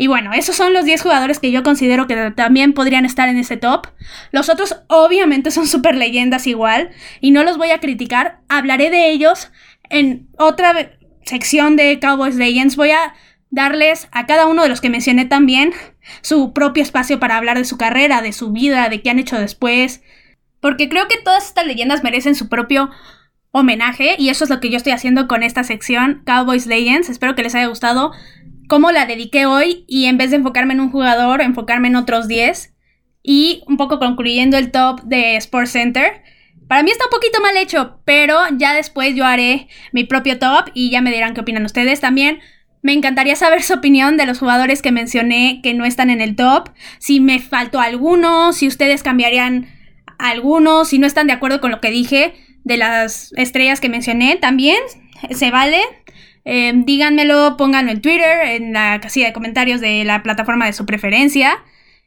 Y 0.00 0.06
bueno, 0.06 0.32
esos 0.32 0.56
son 0.56 0.72
los 0.72 0.86
10 0.86 1.02
jugadores 1.02 1.40
que 1.40 1.50
yo 1.50 1.62
considero 1.62 2.06
que 2.06 2.30
también 2.30 2.72
podrían 2.72 3.04
estar 3.04 3.28
en 3.28 3.36
ese 3.36 3.58
top. 3.58 3.88
Los 4.32 4.48
otros 4.48 4.76
obviamente 4.86 5.50
son 5.50 5.66
super 5.66 5.94
leyendas 5.94 6.46
igual 6.46 6.88
y 7.20 7.32
no 7.32 7.44
los 7.44 7.58
voy 7.58 7.70
a 7.70 7.80
criticar. 7.80 8.40
Hablaré 8.48 8.88
de 8.88 9.10
ellos 9.10 9.50
en 9.90 10.26
otra 10.38 10.92
sección 11.26 11.76
de 11.76 11.98
Cowboys 12.00 12.36
Legends. 12.36 12.76
Voy 12.76 12.92
a 12.92 13.12
darles 13.50 14.08
a 14.10 14.24
cada 14.24 14.46
uno 14.46 14.62
de 14.62 14.70
los 14.70 14.80
que 14.80 14.88
mencioné 14.88 15.26
también 15.26 15.74
su 16.22 16.54
propio 16.54 16.82
espacio 16.82 17.20
para 17.20 17.36
hablar 17.36 17.58
de 17.58 17.66
su 17.66 17.76
carrera, 17.76 18.22
de 18.22 18.32
su 18.32 18.52
vida, 18.52 18.88
de 18.88 19.02
qué 19.02 19.10
han 19.10 19.18
hecho 19.18 19.38
después. 19.38 20.02
Porque 20.60 20.88
creo 20.88 21.08
que 21.08 21.18
todas 21.18 21.48
estas 21.48 21.66
leyendas 21.66 22.02
merecen 22.02 22.34
su 22.34 22.48
propio 22.48 22.88
homenaje 23.50 24.16
y 24.16 24.30
eso 24.30 24.44
es 24.44 24.50
lo 24.50 24.60
que 24.60 24.70
yo 24.70 24.78
estoy 24.78 24.92
haciendo 24.92 25.28
con 25.28 25.42
esta 25.42 25.62
sección 25.62 26.22
Cowboys 26.24 26.64
Legends. 26.64 27.10
Espero 27.10 27.34
que 27.34 27.42
les 27.42 27.54
haya 27.54 27.66
gustado 27.66 28.12
cómo 28.70 28.92
la 28.92 29.04
dediqué 29.04 29.46
hoy 29.46 29.84
y 29.88 30.04
en 30.04 30.16
vez 30.16 30.30
de 30.30 30.36
enfocarme 30.36 30.74
en 30.74 30.80
un 30.80 30.92
jugador, 30.92 31.42
enfocarme 31.42 31.88
en 31.88 31.96
otros 31.96 32.28
10. 32.28 32.72
Y 33.20 33.64
un 33.66 33.76
poco 33.76 33.98
concluyendo 33.98 34.56
el 34.56 34.70
top 34.70 35.02
de 35.02 35.34
Sports 35.36 35.72
Center. 35.72 36.22
Para 36.68 36.84
mí 36.84 36.92
está 36.92 37.04
un 37.06 37.10
poquito 37.10 37.40
mal 37.42 37.56
hecho, 37.56 38.00
pero 38.04 38.38
ya 38.56 38.72
después 38.72 39.16
yo 39.16 39.26
haré 39.26 39.66
mi 39.92 40.04
propio 40.04 40.38
top 40.38 40.70
y 40.72 40.88
ya 40.90 41.02
me 41.02 41.10
dirán 41.10 41.34
qué 41.34 41.40
opinan 41.40 41.64
ustedes. 41.64 42.00
También 42.00 42.38
me 42.80 42.92
encantaría 42.92 43.34
saber 43.34 43.62
su 43.64 43.74
opinión 43.74 44.16
de 44.16 44.24
los 44.24 44.38
jugadores 44.38 44.82
que 44.82 44.92
mencioné 44.92 45.60
que 45.64 45.74
no 45.74 45.84
están 45.84 46.08
en 46.08 46.20
el 46.20 46.36
top. 46.36 46.70
Si 47.00 47.18
me 47.18 47.40
faltó 47.40 47.80
alguno, 47.80 48.52
si 48.52 48.68
ustedes 48.68 49.02
cambiarían 49.02 49.66
alguno, 50.16 50.84
si 50.84 51.00
no 51.00 51.08
están 51.08 51.26
de 51.26 51.32
acuerdo 51.32 51.60
con 51.60 51.72
lo 51.72 51.80
que 51.80 51.90
dije 51.90 52.34
de 52.62 52.76
las 52.76 53.32
estrellas 53.36 53.80
que 53.80 53.88
mencioné, 53.88 54.36
también 54.36 54.78
se 55.32 55.50
vale. 55.50 55.80
Em, 56.44 56.84
díganmelo, 56.84 57.56
pónganlo 57.56 57.92
en 57.92 58.00
Twitter, 58.00 58.40
en 58.46 58.72
la 58.72 59.00
casilla 59.00 59.26
de 59.26 59.32
comentarios 59.32 59.80
de 59.80 60.04
la 60.04 60.22
plataforma 60.22 60.66
de 60.66 60.72
su 60.72 60.86
preferencia. 60.86 61.62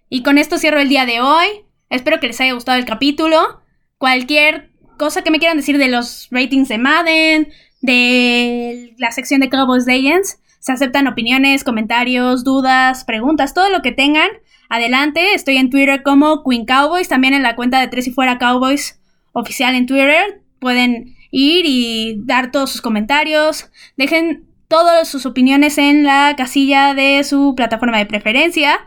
Y 0.10 0.24
con 0.24 0.38
esto 0.38 0.58
cierro 0.58 0.80
el 0.80 0.90
día 0.90 1.06
de 1.06 1.22
hoy. 1.22 1.48
Espero 1.90 2.20
que 2.20 2.28
les 2.28 2.42
haya 2.42 2.54
gustado 2.54 2.78
el 2.78 2.86
capítulo. 2.86 3.62
Cualquier 3.98 4.72
cosa 4.98 5.24
que 5.24 5.32
me 5.32 5.40
quieran 5.40 5.58
decir 5.58 5.78
de 5.78 5.88
los 5.88 6.28
ratings 6.32 6.70
de 6.70 6.78
Madden, 6.78 7.50
de 7.82 8.96
la 8.98 9.12
sección 9.12 9.42
de 9.42 9.50
Cowboys 9.50 9.86
Legends, 9.86 10.40
se 10.60 10.72
aceptan 10.72 11.08
opiniones, 11.08 11.64
comentarios, 11.64 12.44
dudas, 12.44 13.04
preguntas, 13.04 13.54
todo 13.54 13.70
lo 13.70 13.82
que 13.82 13.92
tengan. 13.92 14.30
Adelante, 14.70 15.34
estoy 15.34 15.58
en 15.58 15.70
Twitter 15.70 16.04
como 16.04 16.44
Queen 16.44 16.66
Cowboys, 16.66 17.10
también 17.10 17.34
en 17.34 17.44
la 17.44 17.56
cuenta 17.56 17.80
de 17.82 17.90
Tres 17.90 18.08
y 18.08 18.12
Fuera 18.12 18.40
Cowboys 18.40 19.00
oficial 19.34 19.76
en 19.76 19.86
Twitter. 19.86 20.42
Pueden 20.60 21.13
ir 21.34 21.66
y 21.66 22.22
dar 22.26 22.52
todos 22.52 22.72
sus 22.72 22.82
comentarios. 22.82 23.70
Dejen 23.98 24.46
todas 24.68 25.10
sus 25.10 25.26
opiniones 25.26 25.78
en 25.80 26.04
la 26.04 26.36
casilla 26.38 26.94
de 26.94 27.24
su 27.24 27.56
plataforma 27.56 27.98
de 27.98 28.06
preferencia. 28.06 28.80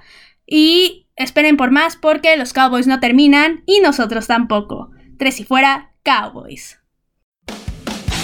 Y 0.46 1.08
esperen 1.16 1.56
por 1.56 1.72
más 1.72 1.96
porque 1.96 2.36
los 2.36 2.52
Cowboys 2.52 2.86
no 2.86 3.00
terminan 3.00 3.64
y 3.66 3.80
nosotros 3.80 4.28
tampoco. 4.28 4.90
Tres 5.18 5.40
y 5.40 5.44
fuera, 5.44 5.92
Cowboys. 6.04 6.78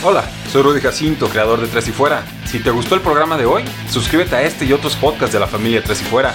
Hola, 0.05 0.25
soy 0.51 0.63
Rudy 0.63 0.81
Jacinto, 0.81 1.29
creador 1.29 1.61
de 1.61 1.67
Tres 1.67 1.89
y 1.89 1.93
Fuera. 1.93 2.25
Si 2.45 2.61
te 2.61 2.71
gustó 2.71 2.95
el 2.95 3.01
programa 3.01 3.37
de 3.37 3.47
hoy, 3.47 3.63
suscríbete 3.89 4.37
a 4.37 4.43
este 4.43 4.65
y 4.65 4.73
otros 4.73 4.97
podcasts 4.97 5.33
de 5.33 5.41
la 5.41 5.47
familia 5.47 5.83
Tres 5.83 6.01
y 6.01 6.05
Fuera. 6.05 6.35